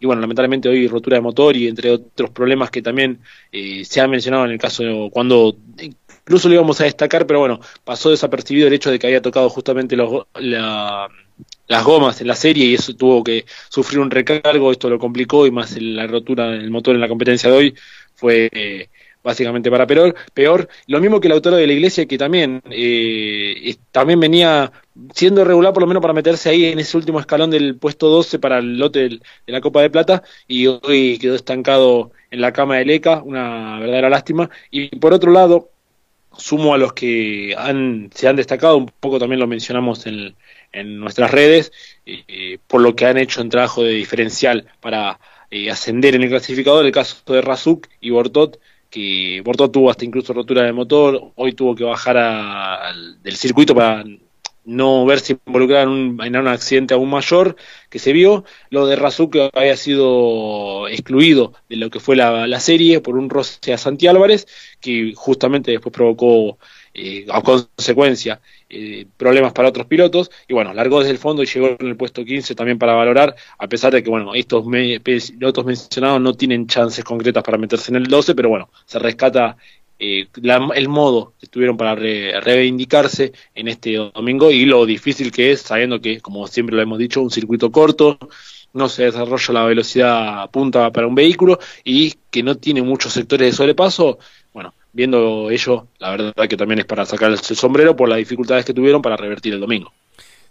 y 0.00 0.06
bueno, 0.06 0.22
lamentablemente 0.22 0.68
hoy 0.68 0.88
rotura 0.88 1.18
de 1.18 1.20
motor 1.20 1.54
y 1.56 1.68
entre 1.68 1.90
otros 1.90 2.30
problemas 2.30 2.70
que 2.70 2.80
también 2.80 3.20
eh, 3.52 3.84
se 3.84 4.00
han 4.00 4.10
mencionado 4.10 4.46
en 4.46 4.52
el 4.52 4.58
caso 4.58 4.82
de 4.82 5.10
cuando 5.12 5.54
incluso 5.78 6.48
lo 6.48 6.54
íbamos 6.54 6.80
a 6.80 6.84
destacar, 6.84 7.26
pero 7.26 7.40
bueno, 7.40 7.60
pasó 7.84 8.08
desapercibido 8.10 8.66
el 8.66 8.72
hecho 8.72 8.90
de 8.90 8.98
que 8.98 9.06
había 9.06 9.20
tocado 9.20 9.50
justamente 9.50 9.96
las 9.96 11.84
gomas 11.84 12.20
en 12.20 12.26
la 12.28 12.34
serie 12.34 12.64
y 12.64 12.74
eso 12.74 12.94
tuvo 12.94 13.22
que 13.22 13.44
sufrir 13.68 14.00
un 14.00 14.10
recargo, 14.10 14.72
esto 14.72 14.88
lo 14.88 14.98
complicó 14.98 15.46
y 15.46 15.50
más 15.50 15.76
la 15.78 16.06
rotura 16.06 16.48
del 16.48 16.70
motor 16.70 16.94
en 16.94 17.02
la 17.02 17.08
competencia 17.08 17.50
de 17.50 17.56
hoy 17.56 17.74
fue 18.20 18.50
eh, 18.52 18.88
básicamente 19.22 19.70
para 19.70 19.86
peor, 19.86 20.14
peor. 20.34 20.68
Lo 20.86 21.00
mismo 21.00 21.20
que 21.20 21.28
el 21.28 21.32
autor 21.32 21.54
de 21.54 21.66
la 21.66 21.72
iglesia, 21.72 22.06
que 22.06 22.18
también, 22.18 22.62
eh, 22.70 23.76
también 23.90 24.20
venía 24.20 24.70
siendo 25.14 25.44
regular 25.44 25.72
por 25.72 25.82
lo 25.82 25.86
menos 25.86 26.02
para 26.02 26.14
meterse 26.14 26.50
ahí 26.50 26.66
en 26.66 26.78
ese 26.78 26.96
último 26.96 27.18
escalón 27.20 27.50
del 27.50 27.76
puesto 27.76 28.08
12 28.08 28.38
para 28.38 28.58
el 28.58 28.78
lote 28.78 29.08
de 29.08 29.20
la 29.46 29.60
Copa 29.60 29.80
de 29.82 29.90
Plata 29.90 30.22
y 30.46 30.66
hoy 30.66 31.18
quedó 31.18 31.34
estancado 31.34 32.12
en 32.30 32.40
la 32.40 32.52
cama 32.52 32.76
de 32.76 32.84
Leca, 32.84 33.22
una 33.22 33.78
verdadera 33.80 34.10
lástima. 34.10 34.50
Y 34.70 34.88
por 34.96 35.12
otro 35.12 35.32
lado, 35.32 35.70
sumo 36.36 36.74
a 36.74 36.78
los 36.78 36.92
que 36.92 37.54
han, 37.56 38.10
se 38.14 38.28
han 38.28 38.36
destacado, 38.36 38.76
un 38.76 38.90
poco 39.00 39.18
también 39.18 39.40
lo 39.40 39.46
mencionamos 39.46 40.06
en, 40.06 40.36
en 40.72 40.98
nuestras 41.00 41.30
redes, 41.30 41.72
eh, 42.06 42.58
por 42.66 42.80
lo 42.80 42.94
que 42.94 43.06
han 43.06 43.18
hecho 43.18 43.42
un 43.42 43.48
trabajo 43.48 43.82
de 43.82 43.92
diferencial 43.92 44.66
para 44.80 45.18
eh, 45.50 45.70
ascender 45.70 46.14
en 46.14 46.22
el 46.22 46.28
clasificador, 46.28 46.86
el 46.86 46.92
caso 46.92 47.16
de 47.32 47.40
Razuk 47.40 47.88
y 48.00 48.10
Bortot, 48.10 48.58
que 48.90 49.40
Borto 49.44 49.70
tuvo 49.70 49.90
hasta 49.90 50.04
incluso 50.04 50.32
rotura 50.32 50.64
de 50.64 50.72
motor, 50.72 51.32
hoy 51.36 51.52
tuvo 51.52 51.74
que 51.74 51.84
bajar 51.84 52.92
del 53.22 53.36
circuito 53.36 53.74
para 53.74 54.04
no 54.64 55.06
verse 55.06 55.38
involucrado 55.46 55.84
en 55.84 55.88
un, 55.88 56.22
en 56.22 56.36
un 56.36 56.48
accidente 56.48 56.94
aún 56.94 57.08
mayor 57.08 57.56
que 57.88 57.98
se 57.98 58.12
vio. 58.12 58.44
Lo 58.68 58.86
de 58.86 58.96
Razú 58.96 59.30
que 59.30 59.50
había 59.52 59.76
sido 59.76 60.88
excluido 60.88 61.54
de 61.68 61.76
lo 61.76 61.90
que 61.90 62.00
fue 62.00 62.16
la, 62.16 62.46
la 62.46 62.60
serie 62.60 63.00
por 63.00 63.16
un 63.16 63.30
roce 63.30 63.72
a 63.72 63.78
Santi 63.78 64.06
Álvarez, 64.06 64.46
que 64.80 65.12
justamente 65.16 65.70
después 65.70 65.92
provocó 65.92 66.58
eh, 66.92 67.24
a 67.30 67.40
consecuencia 67.40 68.40
eh, 68.68 69.06
problemas 69.16 69.52
para 69.52 69.68
otros 69.68 69.86
pilotos. 69.86 70.30
Y 70.48 70.54
bueno, 70.54 70.74
largó 70.74 71.00
desde 71.00 71.12
el 71.12 71.18
fondo 71.18 71.42
y 71.42 71.46
llegó 71.46 71.76
en 71.78 71.86
el 71.86 71.96
puesto 71.96 72.24
15 72.24 72.54
también 72.54 72.78
para 72.78 72.94
valorar, 72.94 73.34
a 73.58 73.68
pesar 73.68 73.92
de 73.92 74.02
que 74.02 74.10
bueno, 74.10 74.34
estos 74.34 74.64
pilotos 75.02 75.64
mencionados 75.64 76.20
no 76.20 76.34
tienen 76.34 76.66
chances 76.66 77.04
concretas 77.04 77.42
para 77.42 77.58
meterse 77.58 77.90
en 77.92 77.96
el 77.96 78.04
12, 78.04 78.34
pero 78.34 78.48
bueno, 78.48 78.70
se 78.86 78.98
rescata 78.98 79.56
eh, 79.98 80.26
el 80.74 80.88
modo 80.88 81.34
que 81.38 81.46
tuvieron 81.46 81.76
para 81.76 81.94
reivindicarse 81.94 83.32
en 83.54 83.68
este 83.68 83.94
domingo 83.94 84.50
y 84.50 84.64
lo 84.64 84.86
difícil 84.86 85.30
que 85.30 85.52
es, 85.52 85.60
sabiendo 85.60 86.00
que, 86.00 86.20
como 86.20 86.46
siempre 86.48 86.74
lo 86.74 86.82
hemos 86.82 86.98
dicho, 86.98 87.20
un 87.20 87.30
circuito 87.30 87.70
corto, 87.70 88.18
no 88.72 88.88
se 88.88 89.04
desarrolla 89.04 89.54
la 89.54 89.64
velocidad 89.64 90.50
punta 90.50 90.90
para 90.90 91.06
un 91.06 91.14
vehículo 91.14 91.58
y 91.84 92.14
que 92.30 92.42
no 92.42 92.56
tiene 92.56 92.82
muchos 92.82 93.12
sectores 93.12 93.50
de 93.50 93.56
sobrepaso, 93.56 94.18
bueno, 94.52 94.72
viendo 94.92 95.50
ello, 95.50 95.88
la 95.98 96.10
verdad 96.10 96.48
que 96.48 96.56
también 96.56 96.80
es 96.80 96.86
para 96.86 97.06
sacar 97.06 97.30
el 97.30 97.38
sombrero 97.38 97.96
por 97.96 98.08
las 98.08 98.18
dificultades 98.18 98.64
que 98.64 98.74
tuvieron 98.74 99.02
para 99.02 99.16
revertir 99.16 99.54
el 99.54 99.60
domingo. 99.60 99.92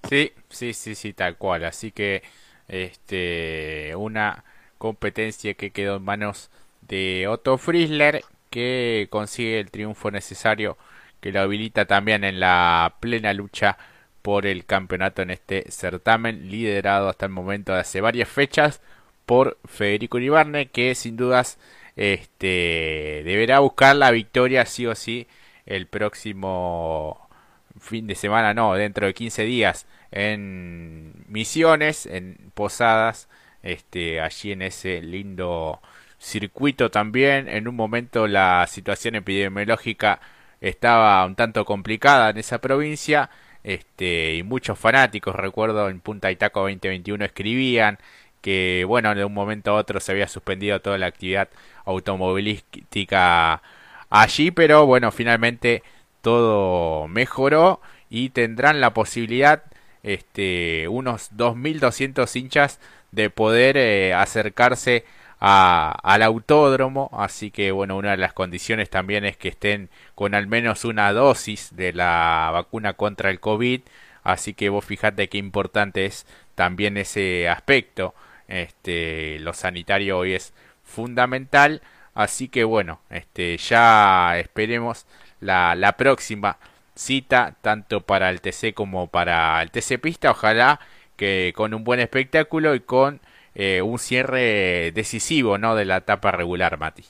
Sí, 0.07 0.31
sí, 0.49 0.73
sí, 0.73 0.95
sí, 0.95 1.13
tal 1.13 1.37
cual. 1.37 1.65
Así 1.65 1.91
que 1.91 2.23
este 2.67 3.93
una 3.95 4.43
competencia 4.77 5.53
que 5.55 5.71
quedó 5.71 5.97
en 5.97 6.03
manos 6.03 6.49
de 6.81 7.27
Otto 7.27 7.57
Friesler 7.57 8.23
que 8.49 9.07
consigue 9.09 9.59
el 9.59 9.71
triunfo 9.71 10.11
necesario 10.11 10.77
que 11.19 11.31
lo 11.31 11.41
habilita 11.41 11.85
también 11.85 12.23
en 12.23 12.39
la 12.39 12.95
plena 12.99 13.33
lucha 13.33 13.77
por 14.21 14.45
el 14.45 14.65
campeonato 14.65 15.21
en 15.21 15.31
este 15.31 15.69
certamen 15.71 16.49
liderado 16.49 17.09
hasta 17.09 17.25
el 17.25 17.31
momento 17.31 17.73
de 17.73 17.79
hace 17.79 18.01
varias 18.01 18.29
fechas 18.29 18.81
por 19.25 19.57
Federico 19.65 20.17
Uribarne 20.17 20.69
que 20.69 20.95
sin 20.95 21.17
dudas 21.17 21.59
este 21.99 23.23
deberá 23.25 23.59
buscar 23.59 23.93
la 23.95 24.11
victoria 24.11 24.65
sí 24.65 24.87
o 24.87 24.95
sí 24.95 25.27
el 25.65 25.85
próximo 25.87 27.29
fin 27.77 28.07
de 28.07 28.15
semana, 28.15 28.53
no, 28.53 28.73
dentro 28.73 29.05
de 29.05 29.13
15 29.13 29.43
días 29.43 29.85
en 30.11 31.25
Misiones, 31.27 32.05
en 32.05 32.51
Posadas, 32.53 33.27
este 33.63 34.21
allí 34.21 34.53
en 34.53 34.61
ese 34.61 35.01
lindo 35.01 35.81
circuito 36.19 36.89
también. 36.89 37.49
En 37.49 37.67
un 37.67 37.75
momento 37.75 38.27
la 38.27 38.65
situación 38.67 39.15
epidemiológica 39.15 40.21
estaba 40.61 41.25
un 41.25 41.35
tanto 41.35 41.65
complicada 41.65 42.29
en 42.29 42.37
esa 42.37 42.59
provincia. 42.59 43.29
Este, 43.63 44.35
y 44.35 44.43
muchos 44.43 44.79
fanáticos, 44.79 45.35
recuerdo 45.35 45.89
en 45.89 45.99
Punta 45.99 46.31
Itaco 46.31 46.61
2021 46.61 47.25
escribían 47.25 47.99
que 48.41 48.85
bueno, 48.87 49.13
de 49.15 49.25
un 49.25 49.33
momento 49.33 49.71
a 49.71 49.75
otro 49.75 49.99
se 49.99 50.11
había 50.11 50.27
suspendido 50.27 50.81
toda 50.81 50.97
la 50.97 51.07
actividad 51.07 51.49
automovilística 51.85 53.61
allí, 54.09 54.51
pero 54.51 54.85
bueno, 54.85 55.11
finalmente 55.11 55.83
todo 56.21 57.07
mejoró 57.07 57.81
y 58.09 58.29
tendrán 58.29 58.81
la 58.81 58.93
posibilidad 58.93 59.63
este 60.03 60.87
unos 60.87 61.29
2200 61.31 62.35
hinchas 62.35 62.79
de 63.11 63.29
poder 63.29 63.77
eh, 63.77 64.13
acercarse 64.13 65.05
al 65.39 66.21
autódromo, 66.21 67.09
así 67.13 67.49
que 67.49 67.71
bueno, 67.71 67.95
una 67.95 68.11
de 68.11 68.17
las 68.17 68.33
condiciones 68.33 68.89
también 68.89 69.23
es 69.23 69.37
que 69.37 69.47
estén 69.49 69.89
con 70.13 70.35
al 70.35 70.47
menos 70.47 70.83
una 70.83 71.13
dosis 71.13 71.75
de 71.77 71.93
la 71.93 72.49
vacuna 72.51 72.93
contra 72.93 73.29
el 73.29 73.39
COVID, 73.39 73.81
así 74.23 74.53
que 74.53 74.67
vos 74.67 74.83
fijate 74.83 75.29
qué 75.29 75.37
importante 75.37 76.05
es 76.05 76.25
también 76.55 76.97
ese 76.97 77.47
aspecto 77.47 78.13
este, 78.49 79.39
lo 79.39 79.53
sanitario 79.53 80.17
hoy 80.19 80.33
es 80.33 80.53
fundamental. 80.83 81.81
Así 82.13 82.49
que 82.49 82.63
bueno, 82.65 82.99
este, 83.09 83.57
ya 83.57 84.37
esperemos 84.37 85.05
la, 85.39 85.75
la 85.75 85.93
próxima 85.95 86.57
cita, 86.95 87.55
tanto 87.61 88.01
para 88.01 88.29
el 88.29 88.41
TC 88.41 88.73
como 88.73 89.07
para 89.07 89.61
el 89.61 89.71
TC 89.71 89.99
Pista. 90.01 90.31
Ojalá 90.31 90.79
que 91.15 91.53
con 91.55 91.73
un 91.73 91.83
buen 91.83 91.99
espectáculo 91.99 92.75
y 92.75 92.81
con 92.81 93.21
eh, 93.55 93.81
un 93.81 93.99
cierre 93.99 94.91
decisivo 94.93 95.57
¿no? 95.57 95.75
de 95.75 95.85
la 95.85 95.97
etapa 95.97 96.31
regular, 96.31 96.77
Mati. 96.79 97.03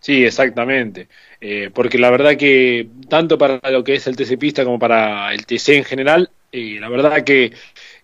Sí, 0.00 0.24
exactamente. 0.24 1.08
Eh, 1.40 1.70
porque 1.72 1.98
la 1.98 2.10
verdad 2.10 2.36
que 2.36 2.88
tanto 3.08 3.36
para 3.38 3.60
lo 3.70 3.84
que 3.84 3.94
es 3.94 4.06
el 4.06 4.16
TC 4.16 4.38
Pista 4.38 4.64
como 4.64 4.78
para 4.78 5.32
el 5.34 5.44
TC 5.46 5.70
en 5.76 5.84
general, 5.84 6.30
eh, 6.52 6.78
la 6.80 6.88
verdad 6.88 7.22
que 7.22 7.52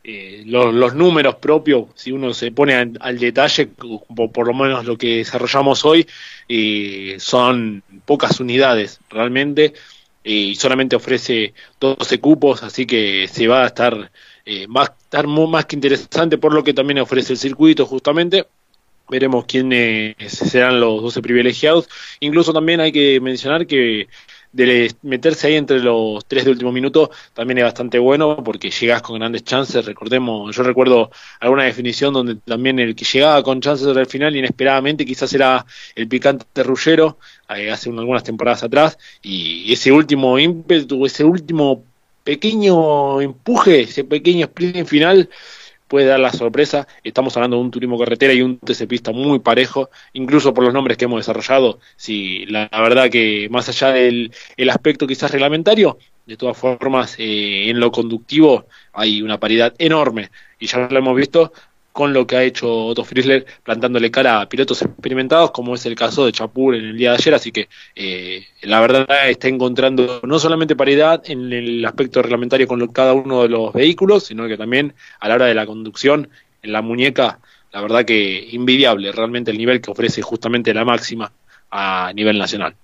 eh, 0.09 0.45
los, 0.47 0.95
números 0.95 1.35
propios, 1.35 1.87
si 1.97 2.13
uno 2.13 2.33
se 2.33 2.53
pone 2.53 2.75
al 2.77 3.19
detalle, 3.19 3.67
por, 3.67 4.47
lo 4.47 4.55
menos 4.55 4.85
lo 4.85 4.97
que 4.97 5.17
desarrollamos 5.17 5.85
hoy, 5.85 6.07
eh, 6.49 7.17
son 7.19 7.83
pocas 8.05 8.39
unidades 8.39 9.01
realmente 9.11 9.75
y 10.23 10.55
solamente 10.55 10.95
ofrece 10.95 11.55
12 11.81 12.21
cupos, 12.21 12.63
así 12.63 12.87
que 12.87 13.27
se 13.27 13.49
va 13.49 13.65
a 13.65 13.67
estar, 13.67 14.13
eh, 14.45 14.69
va 14.69 14.83
a 14.83 14.85
estar 14.85 15.27
más 15.27 15.67
que 15.67 15.75
interesante 15.75 16.39
por 16.39 16.55
lo 16.55 16.63
que 16.63 16.73
también 16.73 17.01
ofrece 17.01 17.33
el 17.33 17.39
circuito 17.41 17.85
justamente. 17.85 18.47
Veremos 19.09 19.45
quiénes 19.47 20.15
serán 20.29 20.79
los 20.79 21.03
12 21.03 21.21
privilegiados. 21.21 21.89
Incluso 22.21 22.53
también 22.53 22.79
hay 22.79 22.93
que 22.93 23.21
mencionar 23.21 23.67
que 23.67 24.07
de 24.57 24.95
meterse 25.03 25.49
ahí 25.49 25.55
entre 25.55 25.81
los 25.81 26.25
tres 26.25 26.45
de 26.45 26.51
último 26.51 26.73
minuto 26.73 27.11
también 27.35 27.59
es 27.59 27.65
bastante 27.65 27.99
bueno 27.99 28.43
porque 28.43 28.71
llegas 28.71 29.03
con 29.03 29.19
grandes 29.19 29.45
chances. 29.45 29.85
Recordemos, 29.85 30.57
yo 30.57 30.63
recuerdo 30.63 31.11
alguna 31.41 31.65
definición 31.65 32.15
donde 32.15 32.37
también 32.37 32.79
el 32.79 32.95
que 32.95 33.05
llegaba 33.05 33.43
con 33.43 33.61
chances 33.61 33.87
al 33.87 34.07
final 34.07 34.35
inesperadamente 34.35 35.05
quizás 35.05 35.33
era 35.35 35.65
el 35.95 36.09
picante 36.09 36.63
Rullero 36.63 37.19
eh, 37.55 37.71
hace 37.71 37.91
algunas 37.91 38.25
temporadas 38.25 38.63
atrás 38.63 38.99
y 39.23 39.73
ese 39.73 39.93
último 39.93 40.39
ímpetu, 40.39 41.05
ese 41.05 41.25
último 41.25 41.85
pequeño 42.25 43.21
empuje, 43.21 43.83
ese 43.83 44.05
pequeño 44.05 44.47
sprint 44.47 44.89
final 44.89 45.29
puede 45.89 46.07
dar 46.07 46.21
la 46.21 46.33
sorpresa. 46.33 46.87
Estamos 47.05 47.37
hablando 47.37 47.57
de 47.57 47.63
un 47.63 47.71
turismo 47.71 47.99
carretera 47.99 48.33
y 48.33 48.43
un 48.43 48.59
TC 48.59 48.87
pista 48.87 49.13
muy 49.13 49.39
parejo, 49.39 49.91
incluso 50.13 50.53
por 50.55 50.65
los 50.65 50.75
nombres 50.75 50.97
que 50.97 51.05
hemos 51.05 51.21
desarrollado. 51.21 51.79
Sí, 51.97 52.45
la, 52.47 52.69
verdad 52.73 53.11
que 53.11 53.49
más 53.51 53.69
allá 53.69 53.93
del 53.93 54.33
el 54.57 54.71
aspecto 54.71 55.07
quizás 55.07 55.31
reglamentario, 55.31 55.99
de 56.27 56.37
todas 56.37 56.57
formas, 56.57 57.17
eh, 57.19 57.71
en 57.71 57.79
lo 57.79 57.93
conductivo 57.93 58.67
hay 58.93 59.23
una 59.23 59.39
paridad 59.39 59.75
enorme 59.79 60.31
y 60.59 60.67
ya 60.67 60.89
lo 60.91 60.99
hemos 60.99 61.17
visto 61.17 61.53
con 61.97 62.13
lo 62.13 62.27
que 62.27 62.37
ha 62.37 62.43
hecho 62.43 62.69
Otto 62.89 63.05
Friesler 63.07 63.47
plantándole 63.63 64.11
cara 64.11 64.43
a 64.43 64.49
pilotos 64.51 64.83
experimentados, 64.83 65.51
como 65.51 65.75
es 65.75 65.87
el 65.87 65.95
caso 65.95 66.27
de 66.27 66.33
Chapur 66.33 66.75
en 66.75 66.85
el 66.85 66.99
día 66.99 67.13
de 67.13 67.17
ayer, 67.17 67.35
así 67.35 67.53
que 67.53 67.71
eh, 67.95 68.45
la 68.61 68.81
verdad 68.81 69.07
está 69.31 69.49
encontrando 69.49 70.21
no 70.23 70.39
solamente 70.39 70.77
paridad 70.77 71.23
en 71.25 71.51
el 71.55 71.83
aspecto 71.87 72.21
reglamentario 72.21 72.69
con 72.69 72.87
cada 72.89 73.15
uno 73.15 73.45
de 73.45 73.49
los 73.49 73.73
vehículos, 73.73 74.25
sino 74.25 74.47
que 74.47 74.59
también 74.59 74.93
a 75.21 75.29
la 75.29 75.37
hora 75.37 75.47
de 75.47 75.55
la 75.55 75.65
conducción, 75.65 76.29
en 76.61 76.73
la 76.73 76.83
muñeca, 76.83 77.39
la 77.73 77.81
verdad 77.81 78.05
que 78.05 78.47
invidiable 78.51 79.11
realmente 79.11 79.51
el 79.51 79.57
nivel 79.57 79.81
que 79.81 79.91
ofrece 79.91 80.21
justamente 80.21 80.75
la 80.75 80.85
máxima 80.85 81.33
a 81.71 82.13
nivel 82.15 82.39
nacional. 82.39 82.77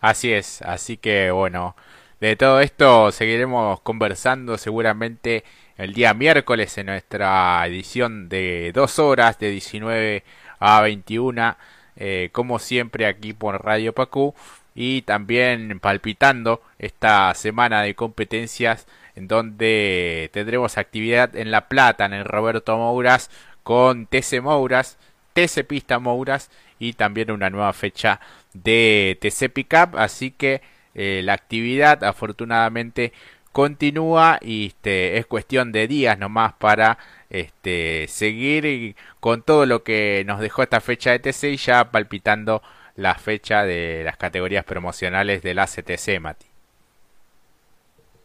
Así 0.00 0.32
es, 0.32 0.62
así 0.62 0.98
que 0.98 1.32
bueno, 1.32 1.74
de 2.20 2.36
todo 2.36 2.60
esto 2.60 3.10
seguiremos 3.10 3.80
conversando 3.80 4.56
seguramente 4.56 5.42
el 5.76 5.92
día 5.92 6.14
miércoles 6.14 6.76
en 6.78 6.86
nuestra 6.86 7.66
edición 7.66 8.28
de 8.28 8.72
dos 8.74 8.98
horas 8.98 9.38
de 9.38 9.50
19 9.50 10.24
a 10.58 10.80
21 10.80 11.56
eh, 11.96 12.30
como 12.32 12.58
siempre 12.58 13.06
aquí 13.06 13.32
por 13.32 13.64
Radio 13.64 13.92
Pacú 13.92 14.34
y 14.74 15.02
también 15.02 15.80
palpitando 15.80 16.62
esta 16.78 17.32
semana 17.34 17.82
de 17.82 17.94
competencias 17.94 18.86
en 19.14 19.28
donde 19.28 20.30
tendremos 20.32 20.76
actividad 20.76 21.34
en 21.34 21.50
La 21.50 21.68
Plata 21.68 22.04
en 22.04 22.12
el 22.12 22.24
Roberto 22.24 22.76
Mouras 22.76 23.30
con 23.62 24.06
TC 24.06 24.42
Mouras, 24.42 24.98
TC 25.32 25.66
Pista 25.66 25.98
Mouras 25.98 26.50
y 26.78 26.92
también 26.92 27.30
una 27.30 27.50
nueva 27.50 27.72
fecha 27.72 28.20
de 28.52 29.18
TC 29.20 29.50
Pickup. 29.50 29.96
Así 29.96 30.30
que 30.30 30.60
eh, 30.94 31.22
la 31.24 31.32
actividad 31.32 32.04
afortunadamente 32.04 33.12
continúa 33.56 34.38
y 34.42 34.66
este, 34.66 35.16
es 35.16 35.24
cuestión 35.24 35.72
de 35.72 35.88
días 35.88 36.18
nomás 36.18 36.52
para 36.52 36.98
este, 37.30 38.04
seguir 38.06 38.94
con 39.18 39.40
todo 39.40 39.64
lo 39.64 39.82
que 39.82 40.24
nos 40.26 40.40
dejó 40.40 40.62
esta 40.62 40.82
fecha 40.82 41.12
de 41.12 41.20
TC 41.20 41.44
y 41.44 41.56
ya 41.56 41.90
palpitando 41.90 42.62
la 42.96 43.14
fecha 43.14 43.64
de 43.64 44.02
las 44.04 44.18
categorías 44.18 44.62
promocionales 44.62 45.42
de 45.42 45.54
la 45.54 45.64
CTC, 45.64 46.20
Mati. 46.20 46.44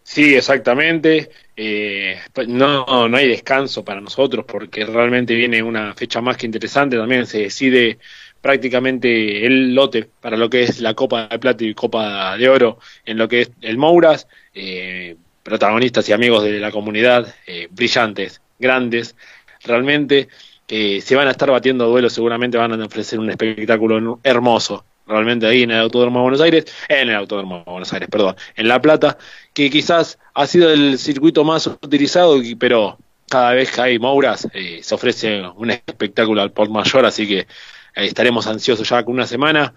Sí, 0.03 0.35
exactamente. 0.35 1.29
Eh, 1.55 2.19
no, 2.47 3.07
no 3.07 3.15
hay 3.15 3.29
descanso 3.29 3.85
para 3.85 4.01
nosotros 4.01 4.43
porque 4.45 4.85
realmente 4.85 5.33
viene 5.33 5.63
una 5.63 5.93
fecha 5.93 6.19
más 6.19 6.35
que 6.35 6.45
interesante. 6.45 6.97
También 6.97 7.25
se 7.25 7.43
decide 7.43 7.99
prácticamente 8.41 9.45
el 9.45 9.73
lote 9.73 10.09
para 10.19 10.37
lo 10.37 10.49
que 10.49 10.63
es 10.63 10.81
la 10.81 10.93
Copa 10.93 11.27
de 11.27 11.39
Plata 11.39 11.63
y 11.63 11.73
Copa 11.73 12.37
de 12.37 12.49
Oro 12.49 12.79
en 13.05 13.17
lo 13.17 13.27
que 13.27 13.41
es 13.41 13.51
el 13.61 13.77
Mouras. 13.77 14.27
Eh, 14.53 15.15
protagonistas 15.43 16.07
y 16.09 16.13
amigos 16.13 16.43
de 16.43 16.59
la 16.59 16.71
comunidad, 16.71 17.33
eh, 17.47 17.67
brillantes, 17.71 18.41
grandes, 18.59 19.15
realmente 19.63 20.29
eh, 20.67 21.01
se 21.01 21.15
van 21.15 21.27
a 21.27 21.31
estar 21.31 21.49
batiendo 21.49 21.87
duelos, 21.87 22.13
seguramente 22.13 22.57
van 22.57 22.79
a 22.79 22.85
ofrecer 22.85 23.19
un 23.19 23.29
espectáculo 23.29 24.19
hermoso, 24.23 24.85
realmente 25.07 25.47
ahí 25.47 25.63
en 25.63 25.71
el 25.71 25.79
Autódromo 25.79 26.19
de 26.19 26.23
Buenos 26.23 26.41
Aires, 26.41 26.65
en 26.87 27.09
el 27.09 27.15
Autódromo 27.15 27.63
de 27.65 27.71
Buenos 27.71 27.91
Aires, 27.91 28.07
perdón, 28.09 28.35
en 28.55 28.67
La 28.67 28.81
Plata, 28.81 29.17
que 29.53 29.69
quizás 29.69 30.17
ha 30.33 30.47
sido 30.47 30.71
el 30.71 30.97
circuito 30.97 31.43
más 31.43 31.67
utilizado, 31.67 32.39
pero 32.59 32.97
cada 33.29 33.53
vez 33.53 33.71
que 33.71 33.81
hay 33.81 33.99
Mouras 33.99 34.47
eh, 34.53 34.79
se 34.83 34.95
ofrece 34.95 35.41
un 35.55 35.71
espectáculo 35.71 36.41
al 36.41 36.51
por 36.51 36.69
mayor, 36.69 37.05
así 37.05 37.27
que 37.27 37.47
estaremos 37.95 38.47
ansiosos 38.47 38.87
ya 38.87 39.03
con 39.03 39.15
una 39.15 39.27
semana. 39.27 39.73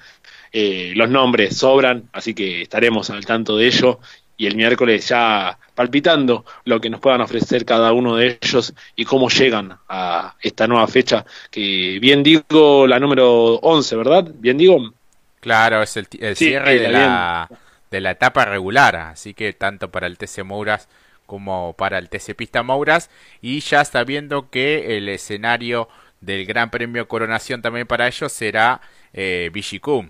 los 0.53 1.11
nombres 1.11 1.57
sobran, 1.57 2.09
así 2.13 2.35
que 2.35 2.63
estaremos 2.63 3.11
al 3.11 3.25
tanto 3.27 3.57
de 3.57 3.67
ello 3.67 4.01
y 4.37 4.47
el 4.47 4.57
miércoles 4.57 5.09
ya 5.09 5.59
palpitando 5.75 6.45
lo 6.65 6.81
que 6.81 6.91
nos 6.91 7.01
puedan 7.01 7.21
ofrecer 7.21 7.65
cada 7.65 7.93
uno 7.93 8.17
de 8.17 8.39
ellos 8.41 8.75
y 8.97 9.05
cómo 9.05 9.29
llegan 9.29 9.77
a 9.89 10.35
esta 10.41 10.67
nueva 10.67 10.87
fecha, 10.87 11.25
que 11.51 11.99
bien 12.01 12.23
digo 12.23 12.87
la 12.87 12.99
número 12.99 13.55
11, 13.57 13.97
¿verdad? 13.97 14.31
Bien 14.35 14.57
digo. 14.57 14.93
Claro, 15.41 15.83
es 15.83 15.97
el, 15.97 16.07
cierre 16.37 16.79
de, 16.79 16.89
la, 16.89 17.49
de 17.91 18.01
la 18.01 18.13
etapa 18.13 18.45
regular, 18.45 18.97
así 18.97 19.35
que 19.35 19.53
tanto 19.53 19.91
para 19.91 20.07
el 20.07 20.17
TC 20.17 20.43
Mouras 20.45 20.89
como 21.27 21.75
para 21.77 21.99
el 21.99 22.09
TC 22.09 22.35
Pista 22.35 22.63
Mouras 22.63 23.11
y 23.43 23.61
ya 23.61 23.85
sabiendo 23.85 24.51
que 24.51 24.97
el 24.97 25.09
escenario 25.09 25.89
del 26.25 26.47
Gran 26.47 26.71
Premio 26.71 27.07
Coronación 27.09 27.63
también 27.63 27.87
para 27.87 28.07
ellos 28.07 28.33
será 28.33 28.81
eh, 29.13 29.51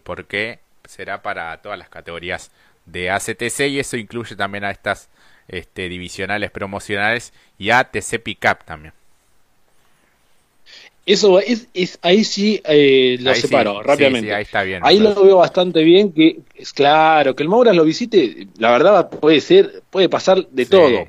porque 0.03 0.61
será 0.85 1.23
para 1.23 1.57
todas 1.63 1.79
las 1.79 1.89
categorías 1.89 2.51
de 2.87 3.11
ACTC 3.11 3.61
y 3.69 3.79
eso 3.79 3.97
incluye 3.97 4.37
también 4.37 4.65
a 4.65 4.71
estas 4.71 5.09
este, 5.49 5.89
divisionales 5.89 6.51
promocionales 6.51 7.33
y 7.59 7.71
a 7.71 7.85
TC 7.85 8.23
Pickup 8.23 8.65
también. 8.65 8.95
Eso 11.07 11.39
es, 11.39 11.69
es 11.75 11.99
ahí 12.01 12.25
sí 12.25 12.63
eh, 12.65 13.19
lo 13.21 13.35
separo 13.35 13.83
rápidamente. 13.83 14.35
ahí 14.35 14.43
está 14.43 14.63
bien. 14.63 14.81
Ahí 14.83 14.99
lo 14.99 15.15
veo 15.23 15.37
bastante 15.37 15.83
bien 15.83 16.13
que 16.13 16.39
es 16.55 16.73
claro 16.73 17.37
que 17.37 17.43
el 17.43 17.49
Mouras 17.51 17.77
lo 17.77 17.85
visite, 17.85 18.49
la 18.57 18.71
verdad 18.71 19.11
puede 19.11 19.43
ser, 19.43 19.83
puede 19.91 20.09
pasar 20.09 20.47
de 20.49 20.65
todo. 20.65 21.07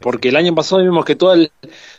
porque 0.00 0.28
el 0.28 0.36
año 0.36 0.54
pasado 0.54 0.82
vimos 0.82 1.04
que 1.04 1.16
todo 1.16 1.34
el, 1.34 1.50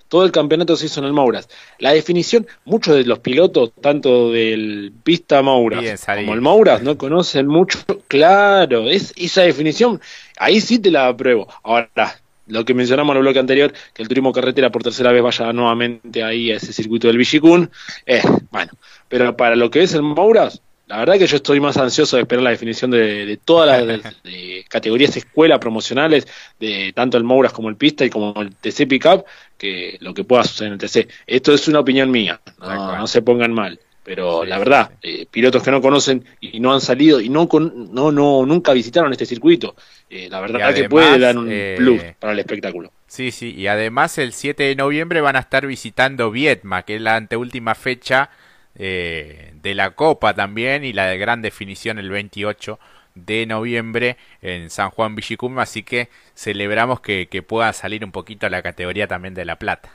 todo 0.08 0.24
el 0.24 0.32
campeonato 0.32 0.78
se 0.78 0.86
hizo 0.86 1.02
en 1.02 1.08
el 1.08 1.14
Mouras. 1.14 1.50
La 1.80 1.92
definición, 1.92 2.48
muchos 2.64 2.96
de 2.96 3.04
los 3.04 3.20
pilotos, 3.20 3.74
tanto 3.82 4.32
del 4.32 4.94
pista 5.04 5.42
Mouras 5.42 6.06
como 6.06 6.34
el 6.34 6.42
Mouras, 6.42 6.84
no 6.84 6.98
conocen 6.98 7.48
mucho. 7.48 7.80
Claro, 8.08 8.88
es 8.90 9.14
esa 9.18 9.42
definición, 9.42 10.00
ahí 10.38 10.62
sí 10.62 10.80
te 10.80 10.90
la 10.90 11.08
apruebo. 11.08 11.48
Ahora, 11.64 12.16
lo 12.48 12.66
que 12.66 12.74
mencionamos 12.74 13.14
en 13.14 13.18
el 13.18 13.24
bloque 13.24 13.40
anterior, 13.40 13.74
que 13.94 14.02
el 14.02 14.08
turismo 14.08 14.32
carretera 14.32 14.72
por 14.72 14.84
tercera 14.84 15.12
vez 15.12 15.24
vaya 15.24 15.52
nuevamente 15.54 16.24
ahí 16.24 16.52
a 16.52 16.58
ese 16.58 16.74
circuito 16.74 17.08
del 17.08 17.18
Villicún, 17.18 17.70
eh, 18.06 18.22
bueno, 18.52 18.72
pero 19.08 19.36
para 19.36 19.56
lo 19.56 19.70
que 19.70 19.84
es 19.84 19.94
el 19.94 20.02
Mouras, 20.02 20.62
la 20.88 20.98
verdad 20.98 21.18
que 21.18 21.26
yo 21.26 21.38
estoy 21.38 21.60
más 21.60 21.78
ansioso 21.78 22.16
de 22.16 22.24
esperar 22.24 22.44
la 22.44 22.52
definición 22.52 22.92
de, 22.92 23.40
todas 23.44 23.84
las 23.84 24.02
categorías 24.70 25.18
escuela 25.18 25.60
promocionales, 25.60 26.28
de 26.60 26.94
tanto 26.94 27.18
el 27.18 27.24
Mouras 27.24 27.54
como 27.54 27.70
el 27.70 27.76
Pista 27.76 28.06
y 28.06 28.10
como 28.10 28.40
el 28.40 28.56
TC 28.56 28.88
Pickup, 28.88 29.26
que 29.58 29.98
lo 30.02 30.14
que 30.14 30.24
pueda 30.24 30.44
suceder 30.44 30.74
en 30.74 30.80
el 30.80 30.80
TC. 30.80 31.10
Esto 31.26 31.54
es 31.54 31.68
una 31.68 31.80
opinión 31.80 32.12
mía, 32.12 32.40
no, 32.60 33.08
se 33.08 33.22
pongan 33.24 33.54
mal. 33.54 33.80
Pero 34.06 34.46
la 34.46 34.60
verdad, 34.60 34.92
eh, 35.02 35.26
pilotos 35.30 35.64
que 35.64 35.72
no 35.72 35.82
conocen 35.82 36.24
y 36.40 36.60
no 36.60 36.72
han 36.72 36.80
salido 36.80 37.20
y 37.20 37.28
no, 37.28 37.50
no, 37.52 38.12
no 38.12 38.46
nunca 38.46 38.72
visitaron 38.72 39.12
este 39.12 39.26
circuito, 39.26 39.76
eh, 40.10 40.30
la 40.30 40.40
verdad 40.40 40.74
que 40.74 40.88
puede 40.88 41.18
dar 41.18 41.36
un 41.38 41.48
eh, 41.52 41.74
plus 41.76 42.02
para 42.20 42.34
el 42.34 42.40
espectáculo. 42.40 42.92
Sí, 43.08 43.32
sí, 43.32 43.54
y 43.56 43.68
además 43.68 44.18
el 44.18 44.32
7 44.32 44.62
de 44.62 44.76
noviembre 44.76 45.22
van 45.22 45.36
a 45.36 45.40
estar 45.40 45.66
visitando 45.66 46.30
Vietma, 46.30 46.84
que 46.84 46.98
es 46.98 47.02
la 47.02 47.16
anteúltima 47.16 47.74
fecha 47.74 48.30
eh, 48.78 49.54
de 49.62 49.74
la 49.74 49.92
Copa 49.92 50.34
también 50.34 50.84
y 50.84 50.92
la 50.92 51.06
de 51.08 51.18
gran 51.18 51.42
definición 51.42 51.98
el 51.98 52.10
28 52.10 52.78
de 53.16 53.46
noviembre 53.46 54.18
en 54.42 54.70
San 54.70 54.90
Juan 54.90 55.16
Villicum, 55.16 55.58
así 55.60 55.84
que 55.84 56.10
celebramos 56.36 57.00
que, 57.00 57.28
pueda 57.48 57.72
salir 57.72 58.04
un 58.04 58.12
poquito 58.12 58.46
a 58.46 58.50
la 58.50 58.62
categoría 58.62 59.08
también 59.08 59.34
de 59.34 59.46
La 59.46 59.58
Plata. 59.58 59.90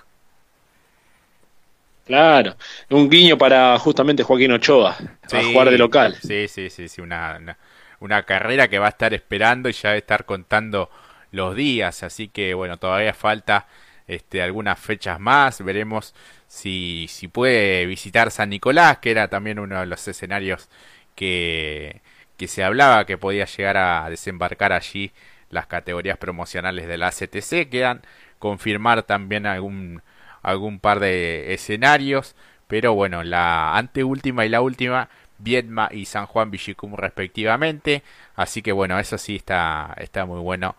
Claro, 2.10 2.56
un 2.88 3.08
guiño 3.08 3.38
para 3.38 3.78
justamente 3.78 4.24
Joaquín 4.24 4.50
Ochoa, 4.50 4.96
a 5.32 5.42
jugar 5.44 5.70
de 5.70 5.78
local. 5.78 6.16
Sí, 6.20 6.48
sí, 6.48 6.68
sí, 6.68 6.88
sí 6.88 7.00
una, 7.00 7.56
una, 8.00 8.24
carrera 8.24 8.66
que 8.66 8.80
va 8.80 8.86
a 8.86 8.88
estar 8.88 9.14
esperando 9.14 9.68
y 9.68 9.72
ya 9.74 9.90
va 9.90 9.94
a 9.94 9.98
estar 9.98 10.24
contando 10.24 10.90
los 11.30 11.54
días, 11.54 12.02
así 12.02 12.26
que 12.26 12.52
bueno, 12.54 12.78
todavía 12.78 13.14
falta 13.14 13.68
este, 14.08 14.42
algunas 14.42 14.80
fechas 14.80 15.20
más, 15.20 15.64
veremos 15.64 16.12
si, 16.48 17.06
si 17.08 17.28
puede 17.28 17.86
visitar 17.86 18.32
San 18.32 18.50
Nicolás, 18.50 18.98
que 18.98 19.12
era 19.12 19.28
también 19.28 19.60
uno 19.60 19.78
de 19.78 19.86
los 19.86 20.08
escenarios 20.08 20.68
que, 21.14 22.02
que 22.36 22.48
se 22.48 22.64
hablaba 22.64 23.06
que 23.06 23.18
podía 23.18 23.44
llegar 23.44 23.76
a 23.76 24.10
desembarcar 24.10 24.72
allí 24.72 25.12
las 25.48 25.68
categorías 25.68 26.18
promocionales 26.18 26.88
de 26.88 26.98
la 26.98 27.12
CTC, 27.12 27.70
quedan 27.70 28.02
confirmar 28.40 29.04
también 29.04 29.46
algún, 29.46 30.02
algún 30.42 30.80
par 30.80 31.00
de 31.00 31.54
escenarios, 31.54 32.34
pero 32.68 32.94
bueno, 32.94 33.22
la 33.22 33.76
anteúltima 33.76 34.46
y 34.46 34.48
la 34.48 34.60
última 34.60 35.08
Viedma 35.38 35.88
y 35.90 36.04
San 36.04 36.26
Juan 36.26 36.50
Villicum 36.50 36.94
respectivamente. 36.94 38.02
Así 38.36 38.62
que 38.62 38.72
bueno, 38.72 38.98
eso 38.98 39.18
sí 39.18 39.36
está, 39.36 39.94
está 39.98 40.26
muy 40.26 40.40
bueno 40.40 40.76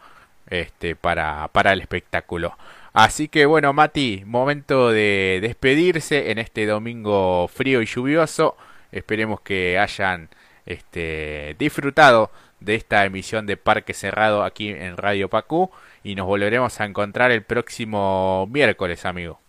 este, 0.49 0.95
para, 0.95 1.47
para 1.49 1.73
el 1.73 1.81
espectáculo. 1.81 2.57
Así 2.93 3.27
que 3.27 3.45
bueno, 3.45 3.73
Mati, 3.73 4.23
momento 4.25 4.91
de 4.91 5.39
despedirse 5.41 6.31
en 6.31 6.37
este 6.39 6.65
domingo 6.65 7.47
frío 7.47 7.81
y 7.81 7.85
lluvioso. 7.85 8.57
Esperemos 8.91 9.41
que 9.41 9.79
hayan 9.79 10.29
este, 10.65 11.55
disfrutado 11.57 12.31
de 12.59 12.75
esta 12.75 13.05
emisión 13.05 13.45
de 13.47 13.57
Parque 13.57 13.93
Cerrado 13.93 14.43
aquí 14.43 14.69
en 14.69 14.97
Radio 14.97 15.29
Pacú 15.29 15.71
y 16.03 16.15
nos 16.15 16.27
volveremos 16.27 16.79
a 16.79 16.85
encontrar 16.85 17.31
el 17.31 17.43
próximo 17.43 18.47
miércoles, 18.51 19.05
amigo. 19.05 19.39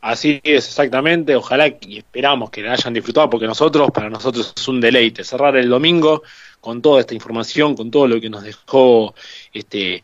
Así 0.00 0.40
es, 0.42 0.66
exactamente. 0.66 1.34
Ojalá 1.36 1.68
y 1.68 1.98
esperamos 1.98 2.50
que 2.50 2.62
la 2.62 2.72
hayan 2.72 2.94
disfrutado, 2.94 3.28
porque 3.28 3.46
nosotros, 3.46 3.90
para 3.92 4.08
nosotros 4.08 4.52
es 4.56 4.68
un 4.68 4.80
deleite 4.80 5.24
cerrar 5.24 5.56
el 5.56 5.68
domingo 5.68 6.22
con 6.60 6.82
toda 6.82 7.00
esta 7.00 7.14
información, 7.14 7.76
con 7.76 7.90
todo 7.90 8.06
lo 8.08 8.20
que 8.20 8.30
nos 8.30 8.42
dejó 8.42 9.14
este 9.52 10.02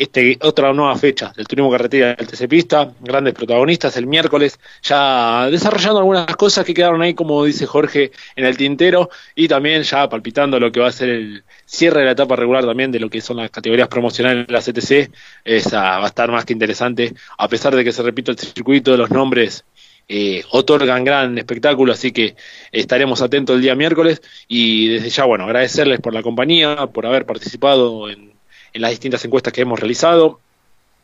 este, 0.00 0.38
otra 0.40 0.72
nueva 0.72 0.96
fecha 0.96 1.30
del 1.36 1.46
turismo 1.46 1.70
carretera 1.70 2.14
del 2.14 2.26
TC 2.26 2.48
Pista, 2.48 2.90
grandes 3.00 3.34
protagonistas 3.34 3.98
el 3.98 4.06
miércoles, 4.06 4.58
ya 4.82 5.50
desarrollando 5.50 5.98
algunas 5.98 6.36
cosas 6.36 6.64
que 6.64 6.72
quedaron 6.72 7.02
ahí, 7.02 7.12
como 7.12 7.44
dice 7.44 7.66
Jorge, 7.66 8.10
en 8.34 8.46
el 8.46 8.56
tintero, 8.56 9.10
y 9.34 9.46
también 9.46 9.82
ya 9.82 10.08
palpitando 10.08 10.58
lo 10.58 10.72
que 10.72 10.80
va 10.80 10.88
a 10.88 10.92
ser 10.92 11.10
el 11.10 11.44
cierre 11.66 12.00
de 12.00 12.06
la 12.06 12.12
etapa 12.12 12.34
regular 12.34 12.64
también 12.64 12.90
de 12.90 12.98
lo 12.98 13.10
que 13.10 13.20
son 13.20 13.36
las 13.36 13.50
categorías 13.50 13.88
promocionales 13.88 14.46
de 14.46 14.52
la 14.54 14.60
CTC, 14.60 15.14
esa 15.44 15.98
va 15.98 16.04
a 16.04 16.08
estar 16.08 16.30
más 16.32 16.46
que 16.46 16.54
interesante, 16.54 17.12
a 17.36 17.46
pesar 17.46 17.76
de 17.76 17.84
que 17.84 17.92
se 17.92 18.02
repite 18.02 18.30
el 18.30 18.38
circuito, 18.38 18.92
de 18.92 18.96
los 18.96 19.10
nombres 19.10 19.66
eh, 20.08 20.44
otorgan 20.50 21.04
gran 21.04 21.36
espectáculo, 21.36 21.92
así 21.92 22.10
que 22.10 22.36
estaremos 22.72 23.20
atentos 23.20 23.54
el 23.54 23.60
día 23.60 23.74
miércoles 23.74 24.22
y 24.48 24.88
desde 24.88 25.10
ya, 25.10 25.24
bueno, 25.26 25.44
agradecerles 25.44 26.00
por 26.00 26.14
la 26.14 26.22
compañía, 26.22 26.86
por 26.86 27.04
haber 27.04 27.26
participado 27.26 28.08
en 28.08 28.29
en 28.72 28.82
las 28.82 28.90
distintas 28.90 29.24
encuestas 29.24 29.52
que 29.52 29.62
hemos 29.62 29.78
realizado 29.78 30.40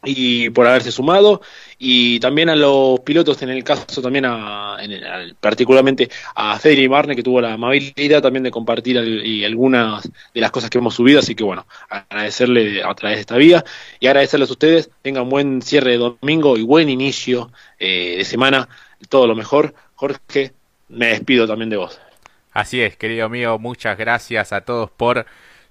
y 0.07 0.51
por 0.51 0.67
haberse 0.67 0.93
sumado. 0.93 1.43
Y 1.79 2.21
también 2.21 2.49
a 2.49 2.57
los 2.57 3.01
pilotos 3.01 3.43
en 3.43 3.51
el 3.51 3.63
caso 3.65 4.01
también 4.01 4.25
a, 4.27 4.79
particularmente 5.41 6.09
a 6.35 6.59
Federico 6.59 6.93
Barne 6.93 7.17
que 7.17 7.23
tuvo 7.23 7.41
la 7.41 7.55
amabilidad 7.55 8.23
también 8.23 8.45
de 8.45 8.51
compartir 8.51 8.97
y 8.97 9.45
algunas 9.45 10.09
de 10.33 10.41
las 10.41 10.51
cosas 10.51 10.71
que 10.71 10.79
hemos 10.79 10.95
subido. 10.95 11.19
Así 11.19 11.35
que 11.35 11.45
bueno 11.45 11.67
agradecerle 11.91 12.83
a 12.83 12.95
través 12.95 13.19
de 13.19 13.21
esta 13.21 13.37
vía 13.37 13.65
y 14.01 14.07
agradecerles 14.07 14.49
a 14.49 14.53
ustedes. 14.53 14.91
Tengan 15.03 15.29
buen 15.29 15.61
cierre 15.61 15.93
de 15.93 15.99
domingo 15.99 16.57
y 16.57 16.63
buen 16.63 16.89
inicio 16.89 17.51
eh, 17.79 18.15
de 18.19 18.25
semana. 18.25 18.69
Todo 19.09 19.27
lo 19.27 19.35
mejor. 19.35 19.75
Jorge 19.97 20.53
me 20.89 21.09
despido 21.09 21.47
también 21.47 21.71
de 21.71 21.77
vos. 21.77 22.01
Así 22.53 22.81
es 22.81 22.97
querido 22.97 23.29
mío. 23.29 23.59
Muchas 23.59 23.99
gracias 23.99 24.53
a 24.53 24.63
todos 24.63 24.91
por 24.91 25.27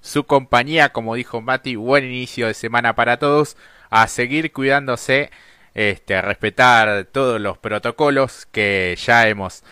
su 0.05 0.25
compañía, 0.25 0.89
como 0.89 1.15
dijo 1.15 1.41
Mati, 1.41 1.75
buen 1.75 2.05
inicio 2.05 2.45
de 2.45 2.53
semana 2.53 2.93
para 2.95 3.17
todos, 3.17 3.57
a 3.89 4.07
seguir 4.07 4.53
cuidándose, 4.53 5.31
este, 5.73 6.15
a 6.15 6.21
respetar 6.21 7.05
todos 7.05 7.41
los 7.41 7.57
protocolos 7.57 8.45
que 8.51 8.95
ya 9.03 9.27
hemos 9.27 9.63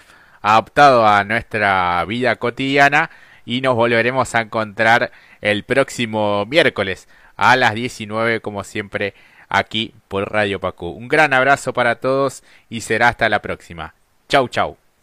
adoptado 0.42 1.08
a 1.08 1.24
nuestra 1.24 2.04
vida 2.06 2.36
cotidiana 2.38 3.12
y 3.46 3.62
nos 3.62 3.76
volveremos 3.76 4.34
a 4.34 4.42
encontrar 4.42 5.12
el 5.42 5.64
próximo 5.66 6.46
miércoles 6.48 7.08
a 7.36 7.56
las 7.56 7.76
19 7.76 8.42
como 8.42 8.64
siempre 8.64 9.14
aquí 9.50 9.94
por 10.08 10.32
Radio 10.32 10.60
Pacu. 10.60 10.88
Un 10.88 11.10
gran 11.10 11.34
abrazo 11.34 11.74
para 11.74 12.00
todos 12.00 12.44
y 12.70 12.82
será 12.82 13.10
hasta 13.10 13.30
la 13.30 13.42
próxima. 13.42 13.94
Chau 14.28 14.48
chau. 14.48 14.83